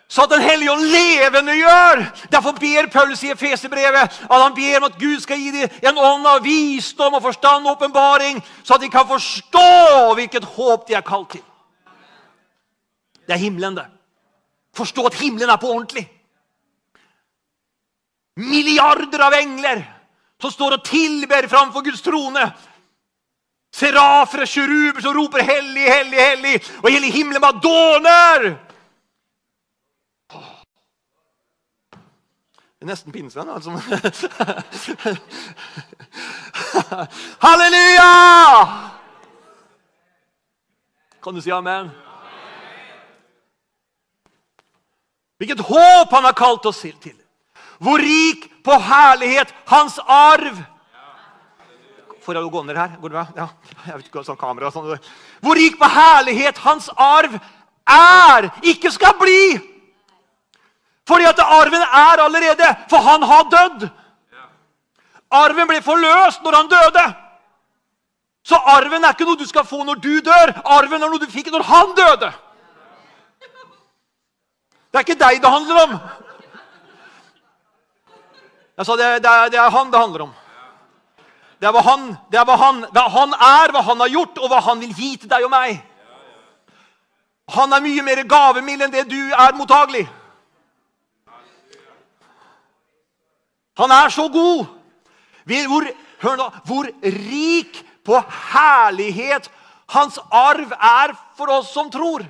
Så 0.08 0.24
at 0.24 0.30
Den 0.30 0.44
hellige 0.44 0.72
ånd 0.72 0.84
levende 0.84 1.54
gjør. 1.56 2.04
Derfor 2.30 2.52
ber 2.58 2.90
Paulus 2.92 3.22
i 3.24 3.32
Efeserbrevet 3.32 4.20
at 4.30 4.42
han 4.42 4.54
ber 4.54 4.76
om 4.78 4.86
at 4.88 4.98
Gud 5.00 5.20
skal 5.20 5.40
gi 5.40 5.50
dem 5.50 5.88
en 5.90 5.98
ånd 5.98 6.26
av 6.28 6.44
visdom 6.44 7.16
og 7.16 7.24
forstand 7.24 7.66
og 7.66 7.76
åpenbaring, 7.76 8.42
så 8.62 8.76
at 8.76 8.84
de 8.84 8.90
kan 8.92 9.08
forstå 9.08 10.14
hvilket 10.14 10.44
håp 10.56 10.86
de 10.88 10.94
er 10.94 11.06
kalt 11.06 11.34
til. 11.34 11.42
Det 13.24 13.34
er 13.34 13.40
himmelen, 13.40 13.76
det. 13.76 13.86
Forstå 14.76 15.06
at 15.08 15.18
himmelen 15.18 15.50
er 15.50 15.60
på 15.60 15.72
ordentlig. 15.72 16.08
milliarder 18.36 19.20
av 19.22 19.34
engler 19.38 19.84
som 20.42 20.50
står 20.50 20.78
og 20.78 20.84
tilber 20.84 21.46
framfor 21.48 21.84
Guds 21.86 22.02
trone. 22.02 22.48
Serafer 23.74 24.44
og 24.44 24.48
kjeruber 24.48 25.02
som 25.02 25.16
roper 25.16 25.42
'Hellig, 25.42 25.86
hellig, 25.90 26.18
hellig', 26.18 26.60
og 26.82 26.90
hele 26.90 27.10
himmelen 27.10 27.42
bare 27.42 27.60
dåner. 27.62 28.56
Det 32.78 32.82
er 32.82 32.86
nesten 32.92 33.12
pinnsvenn, 33.12 33.50
altså. 33.50 33.70
Halleluja! 37.46 38.10
Kan 41.24 41.34
du 41.34 41.40
si 41.40 41.50
amen? 41.50 41.90
Hvilket 45.40 45.60
håp 45.60 46.12
han 46.12 46.24
har 46.24 46.36
kalt 46.36 46.66
oss 46.66 46.80
til. 46.80 47.16
Hvor 47.78 47.98
rik 47.98 48.46
på 48.64 48.78
herlighet 48.78 49.54
hans 49.66 49.98
arv. 50.06 50.73
Får 52.24 52.38
jeg 52.38 52.50
gå 52.50 52.62
ned 52.64 52.78
her? 52.80 52.96
Går 53.00 53.12
det 53.12 53.16
bra? 53.18 53.26
Ja, 53.36 53.48
jeg 53.84 53.98
vet 53.98 54.06
ikke, 54.08 54.22
sånn 54.24 54.40
kamera 54.40 54.70
sånn. 54.72 54.94
Hvor 55.44 55.58
rik 55.58 55.76
på 55.80 55.88
herlighet 55.92 56.60
hans 56.64 56.86
arv 56.96 57.36
er, 57.36 58.48
ikke 58.64 58.92
skal 58.94 59.12
bli. 59.20 59.58
Fordi 61.04 61.26
at 61.28 61.42
arven 61.44 61.82
er 61.84 62.22
allerede, 62.24 62.70
for 62.88 63.04
han 63.04 63.26
har 63.28 63.44
dødd. 63.52 63.84
Arven 65.34 65.68
ble 65.68 65.82
forløst 65.84 66.40
når 66.46 66.56
han 66.56 66.70
døde. 66.70 67.04
Så 68.44 68.56
arven 68.72 69.04
er 69.04 69.12
ikke 69.12 69.26
noe 69.28 69.40
du 69.40 69.44
skal 69.48 69.66
få 69.68 69.82
når 69.84 70.00
du 70.00 70.14
dør. 70.24 70.52
Arven 70.64 71.02
er 71.02 71.10
noe 71.10 71.20
du 71.20 71.28
fikk 71.32 71.50
når 71.52 71.64
han 71.68 71.92
døde. 71.96 72.30
Det 74.92 75.00
er 75.00 75.04
ikke 75.04 75.18
deg 75.20 75.42
det 75.42 75.50
handler 75.50 75.82
om. 75.82 75.94
Jeg 78.78 78.86
sa 78.86 78.96
det, 78.96 79.10
det, 79.22 79.34
det 79.52 79.60
er 79.60 79.70
han 79.76 79.92
det 79.92 80.00
handler 80.00 80.26
om. 80.28 80.32
Det 81.60 81.68
er, 81.68 81.72
hva 81.72 81.82
han, 81.86 82.08
det 82.32 82.38
er 82.40 82.46
hva 82.48 82.56
han, 82.60 82.82
hva 82.92 83.04
han 83.14 83.34
er, 83.34 83.72
hva 83.72 83.82
han 83.86 84.02
har 84.02 84.12
gjort, 84.12 84.38
og 84.42 84.50
hva 84.50 84.60
han 84.66 84.80
vil 84.82 84.94
gi 84.94 85.10
til 85.22 85.30
deg 85.30 85.46
og 85.46 85.52
meg. 85.52 85.78
Han 87.54 87.72
er 87.76 87.84
mye 87.84 88.04
mer 88.04 88.22
gavemild 88.28 88.86
enn 88.86 88.92
det 88.92 89.04
du 89.10 89.18
er 89.32 89.56
mottagelig. 89.56 90.06
Han 93.78 93.90
er 93.90 94.08
så 94.08 94.28
god. 94.32 94.64
Hvor, 95.44 95.88
hør 96.22 96.36
nå, 96.40 96.48
hvor 96.64 96.88
rik 97.02 97.82
på 98.04 98.20
herlighet 98.52 99.50
hans 99.92 100.18
arv 100.30 100.72
er 100.72 101.14
for 101.36 101.52
oss 101.52 101.72
som 101.74 101.90
tror. 101.92 102.24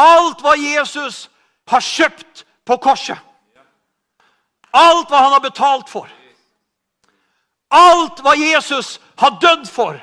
Alt 0.00 0.40
hva 0.44 0.54
Jesus 0.56 1.26
har 1.68 1.82
kjøpt 1.84 2.44
på 2.64 2.78
korset. 2.80 3.18
Alt 4.72 5.10
hva 5.10 5.24
han 5.24 5.32
har 5.32 5.44
betalt 5.44 5.90
for. 5.90 6.08
Alt 7.70 8.22
hva 8.24 8.34
Jesus 8.38 8.98
har 9.18 9.38
dødd 9.42 9.66
for. 9.70 9.98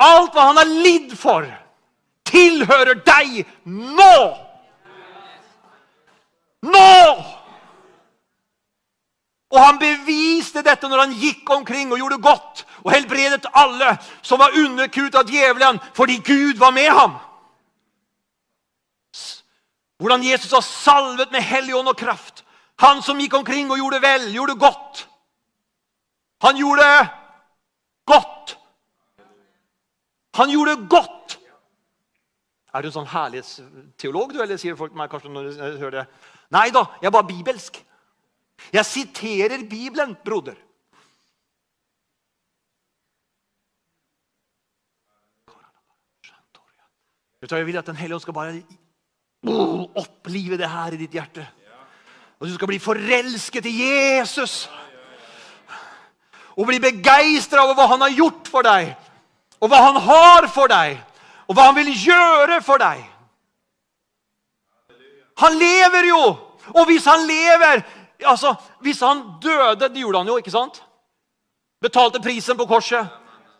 Alt 0.00 0.34
hva 0.36 0.50
han 0.50 0.60
har 0.60 0.68
lidd 0.68 1.14
for, 1.16 1.46
tilhører 2.28 3.00
deg 3.06 3.44
nå! 3.64 4.18
Nå! 6.66 7.02
Og 9.46 9.60
han 9.62 9.78
beviste 9.80 10.64
dette 10.66 10.88
når 10.90 11.04
han 11.04 11.14
gikk 11.16 11.48
omkring 11.54 11.92
og 11.92 12.00
gjorde 12.00 12.18
godt 12.24 12.64
og 12.82 12.90
helbredet 12.92 13.46
alle 13.56 13.94
som 14.20 14.40
var 14.42 14.56
underkuet 14.58 15.14
av 15.16 15.30
djevelen, 15.30 15.78
fordi 15.94 16.18
Gud 16.24 16.58
var 16.60 16.74
med 16.76 16.90
ham. 16.90 17.14
Hvordan 19.96 20.26
Jesus 20.26 20.52
har 20.52 20.64
salvet 20.66 21.32
med 21.32 21.46
hellig 21.46 21.76
ånd 21.78 21.88
og 21.88 21.96
kraft. 21.96 22.42
Han 22.82 23.02
som 23.02 23.20
gikk 23.20 23.34
omkring 23.38 23.70
og 23.72 23.80
gjorde 23.80 24.02
vel, 24.04 24.28
gjorde 24.34 24.58
godt. 24.60 25.06
Han 26.44 26.58
gjorde 26.60 26.88
godt. 28.04 28.56
Han 30.36 30.52
gjorde 30.52 30.76
godt. 30.90 31.38
Er 32.76 32.84
du 32.84 32.90
en 32.90 32.96
sånn 32.98 33.08
herlighetsteolog, 33.08 34.34
du? 34.36 34.42
Eller 34.44 34.60
sier 34.60 34.76
folk 34.76 34.92
meg 34.96 35.08
kanskje 35.08 35.32
når 35.32 35.48
de 35.48 35.70
hører 35.80 35.94
det? 36.02 36.06
Nei 36.52 36.68
da, 36.74 36.84
jeg 37.00 37.08
er 37.08 37.14
bare 37.14 37.30
bibelsk. 37.30 37.80
Jeg 38.72 38.88
siterer 38.88 39.64
Bibelen, 39.68 40.16
broder. 40.24 40.56
Jeg 47.46 47.66
vil 47.66 47.76
at 47.78 47.86
Den 47.86 47.96
hellige 47.96 48.16
ånd 48.16 48.22
skal 48.24 48.34
bare 48.34 48.62
opplive 49.94 50.56
det 50.58 50.68
her 50.70 50.92
i 50.96 50.98
ditt 50.98 51.14
hjerte. 51.14 51.44
Og 52.40 52.48
du 52.48 52.54
skal 52.54 52.68
bli 52.68 52.78
forelsket 52.78 53.66
i 53.66 53.74
Jesus. 53.80 54.66
Og 56.56 56.66
bli 56.68 56.80
begeistra 56.80 57.64
over 57.64 57.76
hva 57.76 57.90
han 57.94 58.04
har 58.04 58.16
gjort 58.16 58.48
for 58.48 58.64
deg, 58.64 58.94
og 59.60 59.68
hva 59.68 59.82
han 59.88 59.98
har 60.04 60.48
for 60.52 60.72
deg, 60.72 60.96
og 61.48 61.56
hva 61.56 61.68
han 61.68 61.76
vil 61.76 61.92
gjøre 61.92 62.60
for 62.64 62.80
deg. 62.80 63.04
Han 65.40 65.56
lever 65.60 66.08
jo! 66.08 66.22
Og 66.74 66.88
hvis 66.88 67.04
han 67.06 67.26
lever 67.28 67.82
altså, 68.26 68.54
Hvis 68.80 69.00
han 69.00 69.20
døde 69.42 69.88
Det 69.88 70.00
gjorde 70.00 70.18
han 70.18 70.26
jo, 70.26 70.36
ikke 70.36 70.50
sant? 70.50 70.80
Betalte 71.80 72.18
prisen 72.24 72.56
på 72.56 72.66
korset. 72.66 73.06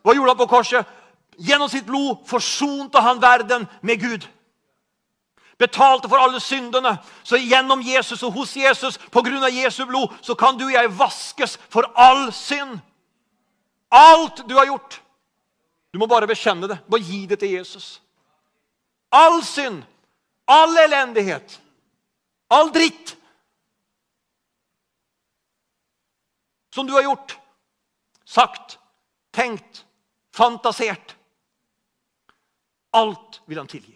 Hva 0.03 0.15
gjorde 0.15 0.33
han 0.33 0.41
på 0.41 0.49
korset? 0.51 0.89
Gjennom 1.37 1.69
sitt 1.69 1.85
blod 1.87 2.25
forsonte 2.27 3.01
han 3.05 3.21
verden 3.23 3.69
med 3.83 4.01
Gud. 4.01 4.25
Betalte 5.59 6.09
for 6.09 6.21
alle 6.21 6.41
syndene. 6.41 6.97
Så 7.23 7.41
gjennom 7.41 7.83
Jesus 7.83 8.23
og 8.23 8.33
hos 8.33 8.57
Jesus, 8.57 8.99
på 9.11 9.23
grunn 9.25 9.45
av 9.45 9.55
Jesu 9.55 9.85
blod, 9.87 10.13
så 10.23 10.35
kan 10.35 10.59
du 10.59 10.67
og 10.67 10.75
jeg 10.75 10.93
vaskes 10.99 11.59
for 11.73 11.89
all 11.97 12.29
synd. 12.33 12.79
Alt 13.91 14.45
du 14.49 14.57
har 14.59 14.69
gjort. 14.69 15.01
Du 15.93 15.99
må 15.99 16.07
bare 16.07 16.29
bekjenne 16.29 16.69
det. 16.69 16.81
Bare 16.91 17.07
gi 17.07 17.25
det 17.27 17.41
til 17.41 17.57
Jesus. 17.57 18.01
All 19.13 19.41
synd, 19.47 19.85
all 20.51 20.77
elendighet, 20.77 21.61
All 22.49 22.71
dritt 22.73 23.17
som 26.71 26.87
du 26.87 26.93
har 26.93 27.03
gjort, 27.03 27.39
sagt, 28.25 28.79
tenkt, 29.33 29.87
fantasert. 30.35 31.17
Alt 32.91 33.41
vil 33.47 33.59
han 33.59 33.71
tilgi. 33.71 33.96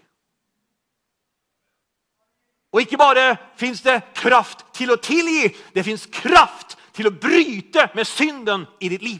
Og 2.70 2.84
ikke 2.84 3.00
bare 3.00 3.34
fins 3.58 3.82
det 3.82 3.96
kraft 4.14 4.62
til 4.76 4.92
å 4.94 5.00
tilgi, 5.02 5.48
det 5.74 5.84
fins 5.86 6.06
kraft 6.06 6.76
til 6.94 7.08
å 7.10 7.14
bryte 7.14 7.88
med 7.96 8.06
synden 8.06 8.66
i 8.78 8.90
ditt 8.92 9.02
liv. 9.02 9.18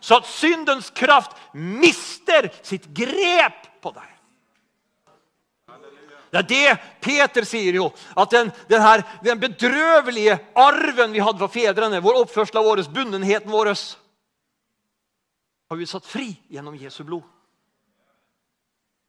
Så 0.00 0.20
at 0.20 0.28
syndens 0.28 0.90
kraft 0.94 1.32
mister 1.54 2.50
sitt 2.62 2.86
grep 2.94 3.64
på 3.82 3.92
deg. 3.96 4.12
Det 6.30 6.42
er 6.42 6.48
det 6.50 6.78
Peter 7.00 7.46
sier 7.48 7.78
jo. 7.78 7.86
At 8.18 8.34
den, 8.34 8.50
den, 8.68 8.82
her, 8.82 9.02
den 9.24 9.40
bedrøvelige 9.40 10.36
arven 10.58 11.14
vi 11.14 11.22
hadde 11.22 11.40
fra 11.40 11.48
fedrene, 11.48 12.02
vår 12.04 12.20
oppførsel 12.24 12.60
av 12.60 12.68
vår, 12.68 12.82
bunnenheten 12.92 13.52
vår, 13.52 13.72
har 15.70 15.80
vi 15.80 15.88
satt 15.88 16.06
fri 16.06 16.28
gjennom 16.52 16.76
Jesu 16.78 17.02
blod. 17.06 17.24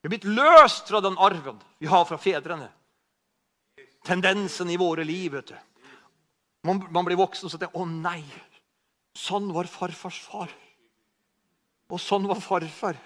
Vi 0.00 0.08
er 0.08 0.14
blitt 0.14 0.28
løst 0.30 0.88
fra 0.88 1.02
den 1.04 1.18
arven 1.20 1.58
vi 1.82 1.90
har 1.90 2.06
fra 2.08 2.18
fedrene. 2.22 2.70
Tendensen 4.08 4.70
i 4.72 4.78
våre 4.80 5.04
liv. 5.04 5.32
vet 5.32 5.52
du. 5.52 5.58
Man, 6.64 6.80
man 6.90 7.04
blir 7.06 7.18
voksen 7.20 7.46
og 7.46 7.52
sier 7.52 7.68
'Å 7.68 7.84
nei, 7.86 8.24
sånn 9.14 9.52
var 9.54 9.68
farfars 9.70 10.18
far'. 10.24 10.54
Og 11.88 12.00
sånn 12.00 12.26
var 12.28 12.40
farfar. 12.40 12.96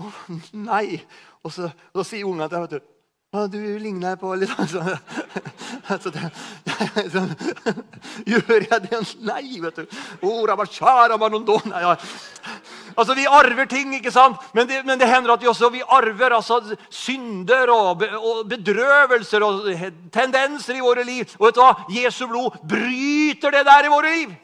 Å 0.00 0.10
Nei! 0.52 1.00
Og 1.42 1.52
så, 1.52 1.70
og 1.92 2.02
så 2.02 2.08
sier 2.10 2.28
ungene 2.28 2.48
til 2.48 2.64
vet 2.64 2.74
du, 2.76 3.58
du 3.58 3.78
ligner 3.80 4.18
på 4.20 4.34
litt 4.36 4.52
sånn 4.68 4.90
så 6.02 6.10
det, 6.12 6.30
så, 7.12 7.22
Gjør 8.28 8.66
jeg 8.66 8.80
det? 8.90 9.00
Nei, 9.24 9.60
vet 9.62 9.80
du. 9.80 9.86
Altså, 12.96 13.14
Vi 13.14 13.26
arver 13.26 13.66
ting, 13.66 13.94
ikke 13.94 14.10
sant? 14.10 14.36
Men 14.54 14.68
det, 14.68 14.82
men 14.84 15.00
det 15.00 15.08
hender 15.08 15.32
at 15.32 15.42
vi 15.42 15.48
også 15.48 15.70
vi 15.72 15.82
arver 15.88 16.36
altså, 16.36 16.76
synder 16.90 17.70
og, 17.70 18.02
og, 18.18 18.44
bedrøvelser 18.48 19.44
og 19.44 19.66
tendenser 20.12 20.76
i 20.76 20.84
våre 20.84 21.04
liv. 21.04 21.24
Og 21.38 21.46
vet 21.46 21.56
du 21.56 21.62
hva? 21.62 21.74
Jesu 21.90 22.26
blod 22.26 22.60
bryter 22.68 23.50
det 23.50 23.66
der 23.66 23.86
i 23.86 23.92
våre 23.92 24.14
liv. 24.16 24.34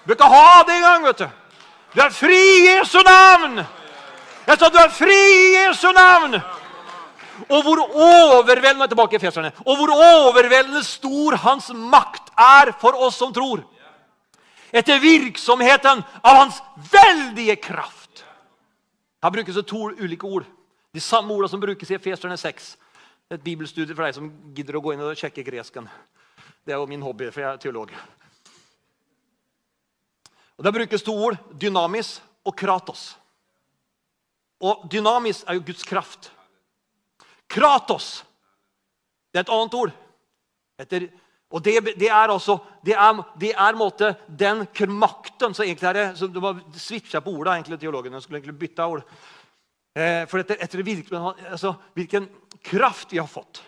Du 0.00 0.06
bør 0.06 0.18
ikke 0.18 0.32
ha 0.32 0.62
det 0.66 0.76
engang. 0.76 1.06
vet 1.06 1.18
Du 1.18 1.28
Du 1.94 2.00
er 2.00 2.10
fri 2.14 2.38
i 2.38 2.66
Jesu 2.68 3.00
navn! 3.02 3.64
Jeg 4.46 4.58
sa 4.58 4.68
du 4.68 4.78
er 4.78 4.90
fri 4.94 5.16
i 5.16 5.54
Jesu 5.56 5.90
navn! 5.92 6.38
Og 7.48 7.62
hvor 7.64 7.80
overveldende 7.80 8.86
tilbake 8.86 9.16
i 9.16 9.18
feserne, 9.18 9.50
og 9.66 9.76
hvor 9.76 9.90
overveldende 9.96 10.84
stor 10.84 11.34
hans 11.42 11.70
makt 11.74 12.30
er 12.38 12.70
for 12.80 12.94
oss 13.00 13.18
som 13.18 13.32
tror. 13.34 13.64
Etter 14.72 15.00
virksomheten 15.02 16.02
av 16.22 16.36
hans 16.36 16.60
veldige 16.92 17.56
kraft. 17.56 18.24
Her 19.22 19.30
brukes 19.30 19.54
det 19.54 19.66
to 19.68 19.90
ulike 19.90 20.26
ord. 20.26 20.46
De 20.92 21.00
samme 21.00 21.34
ordene 21.34 21.50
som 21.50 21.60
brukes 21.60 21.90
i 21.90 21.96
Efeserne 21.98 22.38
6. 22.38 22.70
Det 23.28 23.34
er 23.34 23.38
Et 23.40 23.44
bibelstudie 23.44 23.94
for 23.94 24.04
deg 24.04 24.14
som 24.14 24.30
gidder 24.54 24.78
å 24.78 24.82
gå 24.82 24.94
inn 24.94 25.02
og 25.04 25.18
sjekke 25.18 25.44
gresken. 25.46 25.88
Det 26.64 26.74
er 26.74 26.80
jo 26.80 26.88
min 26.90 27.02
hobby, 27.02 27.30
for 27.30 27.40
jeg 27.40 27.50
er 27.52 27.62
teolog. 27.62 27.92
Og 30.58 30.64
Der 30.64 30.72
brukes 30.72 31.02
to 31.02 31.14
ord, 31.14 31.38
dynamis 31.60 32.20
og 32.44 32.56
kratos. 32.56 33.16
Og 34.60 34.88
dynamis 34.92 35.44
er 35.48 35.56
jo 35.56 35.64
Guds 35.64 35.84
kraft. 35.84 36.32
Kratos 37.48 38.24
det 39.30 39.38
er 39.38 39.46
et 39.46 39.52
annet 39.54 39.76
ord. 39.78 39.92
Etter, 40.80 41.06
og 41.50 41.64
det, 41.66 41.96
det, 41.98 42.08
er 42.08 42.30
altså 42.30 42.58
det 42.86 42.94
er, 42.94 43.22
det 43.40 43.50
er 43.58 43.78
måte, 43.78 44.12
den 44.28 44.62
makten 44.94 45.54
som 45.54 45.64
egentlig 45.64 45.88
er 45.88 45.98
det, 45.98 46.06
så 46.18 46.28
Du 46.30 46.40
må 46.40 46.54
switche 46.78 47.20
på 47.20 47.32
ordet, 47.32 47.54
egentlig, 47.54 47.80
teologene. 47.80 48.20
skulle 48.20 48.38
egentlig 48.38 48.58
bytte 48.58 48.86
ord. 48.86 49.02
Eh, 49.96 50.26
for 50.30 50.38
etter, 50.38 50.56
etter 50.62 51.50
altså, 51.50 51.74
hvilken 51.94 52.28
kraft 52.62 53.12
vi 53.12 53.18
har 53.18 53.26
fått 53.26 53.64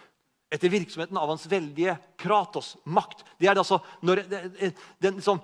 etter 0.52 0.68
virksomheten 0.68 1.16
av 1.16 1.30
hans 1.32 1.46
veldige 1.48 1.96
kratos, 2.20 2.76
makt. 2.84 3.24
Det 3.40 3.48
er 3.48 3.56
det 3.56 3.62
altså 3.62 3.80
når 4.04 4.20
det, 4.28 4.40
det, 5.00 5.14
liksom, 5.16 5.40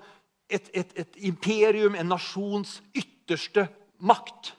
et, 0.49 0.69
et, 0.73 0.93
et 1.01 1.19
imperium, 1.29 1.95
en 1.97 2.11
nasjons 2.13 2.75
ytterste 2.93 3.65
makt. 4.05 4.53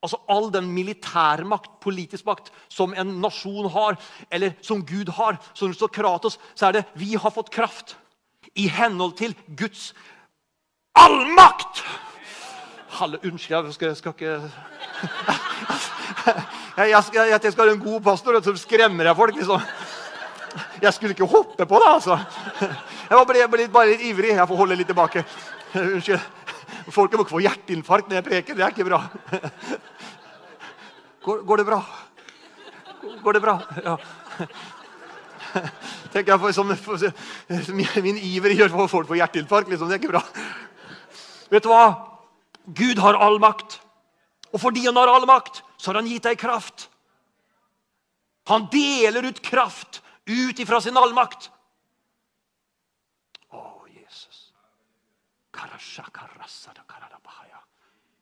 Altså 0.00 0.16
all 0.32 0.48
den 0.52 0.70
militærmakt, 0.72 1.74
politisk 1.80 2.24
makt, 2.24 2.48
som 2.72 2.94
en 2.96 3.18
nasjon 3.20 3.68
har, 3.70 3.98
eller 4.32 4.54
som 4.64 4.80
Gud 4.86 5.12
har. 5.12 5.36
som 5.54 5.74
står 5.74 5.92
Kratos, 5.92 6.38
så 6.54 6.66
er 6.66 6.72
det 6.72 6.84
vi 6.94 7.14
har 7.14 7.30
fått 7.30 7.52
kraft 7.52 7.96
i 8.54 8.68
henhold 8.68 9.16
til 9.18 9.34
Guds 9.56 9.92
allmakt! 10.96 11.84
Halle, 13.00 13.20
unnskyld, 13.24 13.66
jeg 13.66 13.74
skal, 13.74 13.96
skal 13.96 14.12
ikke 14.16 14.32
jeg, 16.76 16.90
jeg, 16.90 17.02
skal, 17.04 17.28
jeg, 17.28 17.52
skal 17.52 17.64
være 17.66 17.76
en 17.76 17.84
god 17.84 18.00
pastor 18.00 18.40
som 18.42 18.56
skremmer 18.56 19.04
jeg 19.04 19.16
folk. 19.16 19.36
liksom. 19.36 19.60
Jeg 20.82 20.92
skulle 20.94 21.14
ikke 21.14 21.28
hoppe 21.30 21.66
på 21.66 21.80
det, 21.80 21.92
altså. 21.92 22.18
Jeg 23.10 23.26
ble, 23.28 23.46
ble 23.52 23.68
bare 23.72 23.92
litt 23.92 24.04
ivrig. 24.10 24.34
Jeg 24.34 24.48
får 24.48 24.56
holde 24.56 24.76
litt 24.80 24.90
tilbake. 24.90 25.24
Unnskyld. 25.74 26.20
Folk 26.90 27.14
må 27.14 27.24
ikke 27.24 27.34
få 27.34 27.42
hjerteinfarkt 27.44 28.10
når 28.10 28.20
jeg 28.20 28.26
preker. 28.28 28.58
Det 28.58 28.64
er 28.66 28.74
ikke 28.74 28.88
bra. 28.88 29.02
Går, 31.24 31.42
går 31.44 31.60
det 31.60 31.66
bra? 31.68 31.80
Går 33.20 33.36
det 33.36 33.42
bra? 33.44 33.56
Ja. 33.84 33.96
Tenker 36.12 36.32
jeg 36.32 36.40
for, 36.40 36.54
som, 36.54 36.70
for, 36.78 38.02
Min 38.04 38.16
iver 38.16 38.54
gjør 38.56 38.70
at 38.70 38.90
folk 38.90 39.10
får 39.10 39.18
hjerteinfarkt. 39.20 39.68
Liksom. 39.72 39.90
Det 39.90 39.98
er 39.98 40.02
ikke 40.02 40.14
bra. 40.14 40.24
Vet 41.50 41.66
du 41.66 41.70
hva? 41.72 41.84
Gud 42.76 43.02
har 43.02 43.18
all 43.18 43.40
makt. 43.42 43.80
Og 44.54 44.62
fordi 44.62 44.86
han 44.86 44.98
har 44.98 45.10
all 45.10 45.26
makt, 45.28 45.62
så 45.78 45.90
har 45.90 46.00
han 46.00 46.10
gitt 46.10 46.26
deg 46.26 46.38
kraft. 46.40 46.88
Han 48.50 48.66
deler 48.72 49.28
ut 49.30 49.42
kraft 49.44 50.00
ut 50.30 50.58
ifra 50.58 50.80
sin 50.80 50.96
allmakt. 50.96 51.50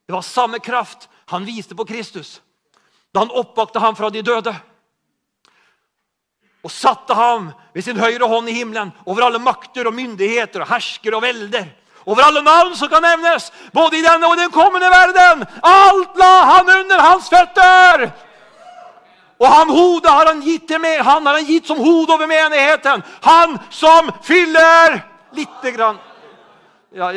Det 0.06 0.12
var 0.12 0.22
samme 0.22 0.58
kraft 0.58 1.08
han 1.26 1.44
viste 1.44 1.74
på 1.74 1.84
Kristus 1.84 2.40
da 3.12 3.20
han 3.20 3.30
oppvakte 3.30 3.80
ham 3.80 3.96
fra 3.96 4.10
de 4.12 4.22
døde. 4.22 4.52
Og 6.64 6.72
satte 6.72 7.14
ham 7.16 7.50
ved 7.72 7.84
sin 7.86 8.00
høyre 8.00 8.28
hånd 8.28 8.50
i 8.50 8.56
himmelen 8.58 8.90
over 9.08 9.24
alle 9.26 9.40
makter 9.40 9.88
og 9.88 9.96
myndigheter 9.96 10.64
og 10.64 10.68
hersker 10.68 11.16
og 11.16 11.22
velder. 11.24 11.70
Over 12.08 12.24
alle 12.24 12.42
navn 12.44 12.74
som 12.76 12.88
kan 12.92 13.04
nevnes, 13.04 13.50
både 13.72 13.98
i 13.98 14.04
denne 14.04 14.28
og 14.28 14.36
den 14.40 14.52
kommende 14.52 14.88
verden. 14.92 15.44
Alt 15.62 16.16
la 16.20 16.32
han 16.52 16.72
under 16.78 17.04
hans 17.04 17.28
føtter! 17.32 18.08
Og 19.38 19.46
han 19.46 19.70
hodet 19.70 20.10
har 20.10 20.26
han 20.32 20.40
gitt, 20.42 20.66
til 20.68 20.80
med, 20.82 20.98
han 21.04 21.26
har 21.26 21.36
han 21.38 21.46
gitt 21.46 21.68
som 21.68 21.78
hode 21.78 22.12
over 22.12 22.26
menigheten. 22.26 23.04
Han 23.22 23.58
som 23.70 24.10
fyller 24.24 25.02
Lite 25.36 25.70
grann 25.76 25.98
ja, 26.92 27.12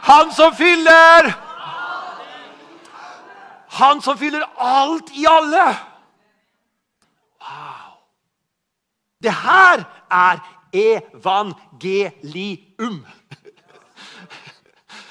han 0.00 0.32
som 0.32 0.54
fyller 0.54 1.34
Han 3.70 4.02
som 4.02 4.18
fyller 4.18 4.42
alt 4.56 5.10
i 5.14 5.26
alle. 5.26 5.76
Wow. 7.40 7.90
Det 9.22 9.32
her 9.32 9.84
er 10.10 10.40
evangelium. 10.72 11.76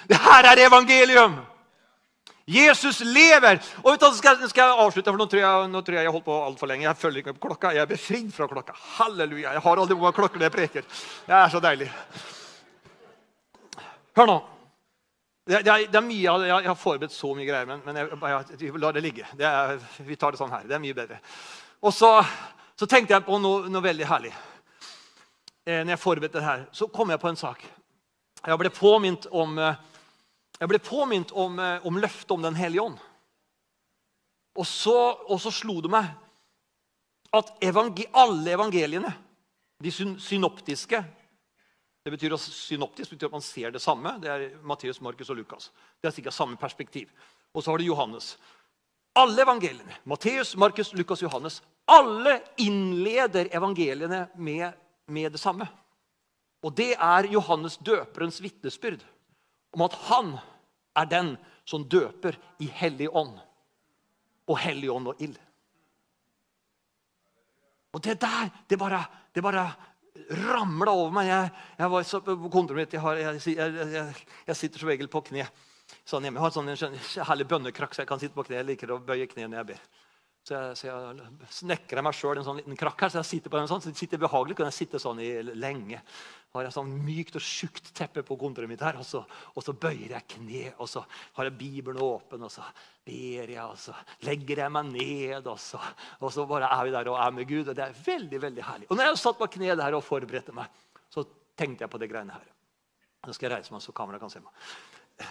Det 0.10 0.18
her 0.18 0.44
er 0.52 0.66
evangelium. 0.68 1.40
Jesus 2.50 3.00
lever. 3.06 3.60
Og 3.84 3.92
vet 3.94 4.02
du, 4.02 4.18
skal, 4.18 4.42
skal 4.50 4.64
jeg 4.64 4.84
avslutte, 4.86 5.12
for 5.12 5.22
nå 5.22 5.28
tror 5.30 5.44
jeg, 5.44 5.70
nå 5.70 5.82
tror 5.86 6.00
jeg 6.00 6.08
jeg 6.08 6.14
holdt 6.16 6.26
på 6.26 6.38
altfor 6.48 6.72
lenge. 6.72 6.88
Jeg 6.88 6.98
følger 6.98 7.22
ikke 7.22 7.32
med 7.32 7.40
på 7.40 7.48
klokka. 7.48 7.74
Jeg 7.78 7.86
er 7.86 7.92
befridd 7.94 8.32
fra 8.34 8.50
klokka. 8.50 8.74
Halleluja. 8.98 9.54
Jeg 9.54 9.66
har 9.66 9.82
aldri 9.84 9.98
mange 9.98 10.18
klokker 10.18 10.42
når 10.42 10.50
jeg 10.50 10.56
preker. 10.58 10.84
Det 11.30 11.36
er 11.40 11.54
så 11.54 11.62
deilig. 11.64 11.90
Hør 14.20 14.28
nå. 14.28 14.40
Det, 15.48 15.62
er, 15.62 15.86
det 15.88 15.96
er, 15.96 16.04
mye, 16.04 16.20
jeg, 16.20 16.48
jeg, 16.50 16.68
har 16.68 16.76
forberedt 16.76 17.14
så 17.16 17.30
mye 17.32 17.46
greier, 17.48 17.68
men, 17.70 17.80
men 17.86 17.96
jeg, 17.96 18.58
jeg, 18.60 18.72
la 18.76 18.90
det 18.92 19.04
ligge. 19.06 19.28
Det 19.40 19.46
er, 19.48 19.78
vi 20.04 20.18
tar 20.20 20.36
det 20.36 20.42
sånn 20.42 20.52
her. 20.52 20.66
Det 20.68 20.76
er 20.76 20.82
mye 20.84 20.96
bedre. 20.98 21.20
Og 21.80 21.94
så, 21.96 22.10
så 22.76 22.88
tenkte 22.90 23.16
jeg 23.16 23.24
på 23.24 23.38
noe, 23.40 23.70
noe 23.72 23.86
veldig 23.86 24.10
herlig. 24.10 24.34
Eh, 25.64 25.86
når 25.86 25.94
jeg 25.94 26.02
forberedte 26.02 26.36
det 26.36 26.44
her, 26.44 26.66
så 26.76 26.90
kom 26.92 27.14
jeg 27.14 27.22
på 27.24 27.30
en 27.32 27.40
sak. 27.40 27.64
Jeg 28.44 28.60
ble 28.60 28.72
påminnet 28.76 29.30
om, 29.32 29.56
eh, 29.64 29.80
jeg 30.60 30.72
ble 30.74 30.82
påminnet 30.84 31.32
om, 31.32 31.56
eh, 31.64 31.88
om 31.88 32.02
løftet 32.04 32.36
om 32.36 32.44
Den 32.44 32.60
hellige 32.60 32.84
ånd. 32.90 33.00
Og 34.60 34.68
så, 34.68 34.98
og 35.32 35.40
så 35.40 35.54
slo 35.56 35.78
det 35.80 35.94
meg 35.96 36.12
at 37.40 37.56
evangel 37.64 38.12
alle 38.20 38.52
evangeliene, 38.58 39.16
de 39.80 39.96
synoptiske 39.96 41.00
det 42.04 42.14
betyr 42.14 42.34
at 42.34 42.42
Synoptisk 42.42 43.12
betyr 43.14 43.28
at 43.28 43.36
man 43.36 43.44
ser 43.44 43.74
det 43.76 43.82
samme. 43.84 44.16
Det 44.22 44.30
er 44.32 44.46
Matteus, 44.64 45.02
Markus 45.02 45.30
og 45.30 45.38
Lukas. 45.40 45.72
Det 46.00 46.08
er 46.08 46.16
sikkert 46.16 46.34
samme 46.34 46.58
perspektiv. 46.58 47.10
Og 47.54 47.64
så 47.64 47.72
har 47.72 47.78
du 47.78 47.84
Johannes. 47.84 48.38
Alle 49.16 49.44
evangeliene, 49.44 49.98
Matteus, 50.06 50.56
Markus, 50.56 50.94
Lukas, 50.94 51.22
Johannes, 51.22 51.62
alle 51.90 52.40
innleder 52.62 53.50
evangeliene 53.52 54.28
med, 54.36 54.72
med 55.08 55.32
det 55.32 55.42
samme. 55.42 55.68
Og 56.64 56.76
det 56.78 56.94
er 56.94 57.28
Johannes 57.34 57.78
døperens 57.78 58.40
vitnesbyrd 58.44 59.04
om 59.74 59.84
at 59.86 59.98
han 60.08 60.34
er 60.98 61.10
den 61.10 61.36
som 61.68 61.86
døper 61.90 62.38
i 62.60 62.70
hellig 62.80 63.10
ånd. 63.12 63.36
Og 64.50 64.58
hellig 64.60 64.90
ånd 64.92 65.12
og 65.12 65.22
ild. 65.22 65.38
Og 67.94 68.02
det 68.06 68.20
der, 68.22 68.50
det 68.70 68.78
bare, 68.80 69.04
det 69.36 69.44
bare 69.44 69.66
ramla 70.30 70.94
over 70.94 71.16
meg. 71.16 71.30
Jeg, 71.30 71.52
jeg 71.80 71.94
var 71.94 72.06
så, 72.08 72.22
kontoret 72.26 72.82
mitt, 72.82 72.94
jeg, 72.94 73.04
har, 73.04 73.22
jeg, 73.24 74.14
jeg, 74.50 74.58
sitter 74.58 74.84
som 74.84 74.92
regel 74.92 75.12
på 75.12 75.24
kne. 75.32 75.48
Sånn 76.06 76.26
hjemme. 76.26 76.40
Jeg 76.40 76.46
har 76.46 76.54
sånn, 76.56 76.70
en 76.70 77.26
herlig 77.32 77.48
bønnekrakk, 77.50 77.96
så 77.96 78.04
jeg 78.04 78.12
kan 78.12 78.22
sitte 78.22 78.38
på 78.38 78.46
kne. 78.48 78.62
Jeg 78.62 78.70
liker 78.74 78.94
å 78.96 79.02
bøye 79.04 79.30
kne 79.30 79.48
når 79.48 79.62
jeg 79.62 79.70
ber. 79.74 79.88
Så 80.48 80.56
jeg, 80.56 80.78
så 80.80 80.88
jeg 80.88 81.50
snekrer 81.54 82.02
meg 82.06 82.16
sjøl 82.18 82.40
en 82.40 82.46
sånn 82.46 82.58
liten 82.62 82.78
krakk 82.80 83.04
her, 83.04 83.12
så 83.14 83.20
jeg 83.20 83.28
sitter 83.28 83.52
på 83.54 83.60
den 83.60 83.68
sånn, 83.70 83.82
så 83.84 83.92
det 83.92 84.00
sitter 84.00 84.22
behagelig. 84.22 84.56
kan 84.58 84.70
jeg 84.70 84.78
sitte 84.78 85.02
sånn 85.02 85.20
i 85.22 85.28
lenge. 85.46 86.00
Har 86.56 86.66
jeg 86.66 86.74
sånn 86.74 86.94
mykt 87.06 87.36
og 87.38 87.44
tjukt 87.46 87.92
teppe 87.98 88.24
på 88.26 88.38
kontoret 88.40 88.72
mitt 88.72 88.82
her, 88.82 88.98
og 88.98 89.06
så, 89.06 89.22
og 89.54 89.66
så, 89.66 89.76
bøyer 89.78 90.16
jeg 90.16 90.28
kne. 90.34 90.62
Og 90.82 90.90
så 90.90 91.04
har 91.38 91.50
jeg 91.50 91.58
Bibelen 91.60 92.02
åpen, 92.02 92.46
og 92.48 92.54
så 92.54 92.64
ber 93.06 93.52
jeg, 93.52 93.66
og 93.66 93.78
så 93.78 93.94
legger 94.26 94.64
jeg 94.64 94.74
meg 94.74 94.90
ned. 94.96 95.50
Og 95.52 95.60
så, 95.62 95.82
og 96.18 96.34
så 96.34 96.48
bare 96.50 96.72
er 96.74 96.88
vi 96.88 96.96
der 96.96 97.12
og 97.12 97.20
er 97.22 97.36
med 97.36 97.50
Gud. 97.52 97.68
og 97.68 97.76
Det 97.78 97.86
er 97.86 98.00
veldig 98.06 98.40
veldig 98.48 98.66
herlig. 98.72 98.90
Og 98.90 98.98
når 98.98 99.12
jeg 99.12 99.20
satt 99.22 99.38
på 99.42 99.50
kne 99.58 99.76
der 99.78 99.98
og 100.00 100.08
forberedte 100.08 100.56
meg, 100.56 100.72
så 101.14 101.26
tenkte 101.60 101.86
jeg 101.86 101.94
på 101.94 102.02
det 102.02 102.10
greiene 102.10 102.40
her. 102.40 102.48
Nå 103.28 103.36
skal 103.36 103.50
jeg 103.50 103.60
reise 103.60 103.76
meg 103.76 103.84
så 103.84 103.94
kameraet 103.94 104.24
kan 104.24 104.34
se 104.34 104.42
meg. 104.42 105.30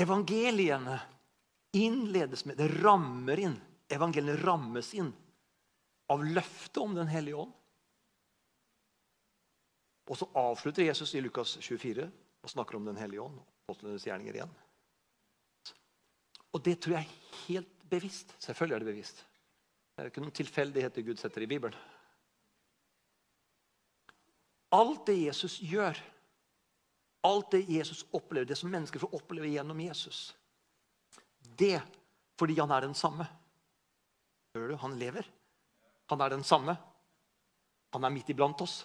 Evangeliene 0.00 0.98
innledes 1.72 2.44
med, 2.44 2.56
det 2.56 2.68
rammer 2.82 3.38
inn, 3.38 3.56
evangeliet 3.88 4.42
rammes 4.44 4.94
inn 4.94 5.12
av 6.10 6.24
løftet 6.24 6.82
om 6.82 6.94
Den 6.94 7.10
hellige 7.10 7.36
ånd. 7.36 7.52
Og 10.10 10.18
så 10.18 10.26
avslutter 10.34 10.82
Jesus 10.82 11.14
i 11.14 11.22
Lukas 11.22 11.54
24 11.62 12.08
og 12.42 12.50
snakker 12.50 12.76
om 12.76 12.88
Den 12.88 12.98
hellige 12.98 13.22
ånd. 13.22 13.38
Apostlenes 13.66 14.06
gjerninger 14.06 14.40
igjen. 14.40 14.54
Og 16.50 16.62
det 16.66 16.80
tror 16.82 16.96
jeg 16.98 17.06
er 17.06 17.36
helt 17.44 17.84
bevisst. 17.90 18.34
Selvfølgelig 18.42 18.76
er 18.76 18.82
det 18.82 18.90
bevisst. 18.90 19.22
Det 19.94 20.02
er 20.02 20.10
ikke 20.10 20.22
noen 20.24 20.34
tilfeldigheter 20.34 21.06
Gud 21.06 21.20
setter 21.22 21.44
i 21.44 21.50
Bibelen. 21.50 21.78
Alt 24.74 25.06
det 25.06 25.16
Jesus 25.18 25.58
gjør, 25.66 25.98
alt 27.26 27.50
det 27.54 27.64
Jesus 27.68 28.04
opplever, 28.14 28.46
det 28.48 28.58
som 28.58 28.70
mennesker 28.70 29.02
får 29.02 29.14
oppleve 29.18 29.50
gjennom 29.50 29.80
Jesus, 29.82 30.30
det 31.40 31.80
fordi 32.40 32.56
han 32.60 32.72
er 32.72 32.86
den 32.86 32.96
samme. 32.96 33.26
Hører 34.54 34.72
du? 34.72 34.76
Han 34.82 34.98
lever. 34.98 35.26
Han 36.10 36.20
er 36.20 36.32
den 36.32 36.44
samme. 36.44 36.76
Han 37.92 38.04
er 38.04 38.14
midt 38.14 38.30
iblant 38.32 38.60
oss. 38.64 38.80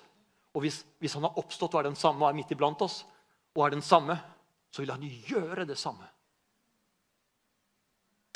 Og 0.55 0.63
hvis, 0.63 0.83
hvis, 0.99 1.15
han 1.17 1.25
har 1.27 1.37
oppstått 1.39 1.73
og 1.75 1.81
er 1.81 1.89
den 1.89 1.99
samme 1.99 2.23
og 2.23 2.29
er 2.29 2.37
midt 2.37 2.51
iblant 2.55 2.81
oss, 2.85 3.01
og 3.55 3.65
er 3.65 3.75
den 3.75 3.83
samme, 3.85 4.15
så 4.71 4.83
vil 4.83 4.93
han 4.93 5.03
gjøre 5.03 5.65
det 5.67 5.77
samme. 5.79 6.07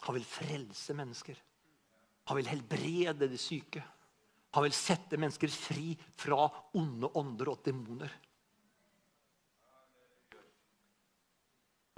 Han 0.07 0.15
vil 0.15 0.27
frelse 0.27 0.95
mennesker. 0.95 1.39
Han 2.31 2.39
vil 2.39 2.51
helbrede 2.51 3.27
de 3.27 3.39
syke. 3.39 3.83
Han 4.55 4.65
vil 4.65 4.75
sette 4.75 5.19
mennesker 5.19 5.51
fri 5.53 5.93
fra 6.17 6.47
onde 6.77 7.11
ånder 7.19 7.51
og 7.51 7.63
demoner. 7.65 8.13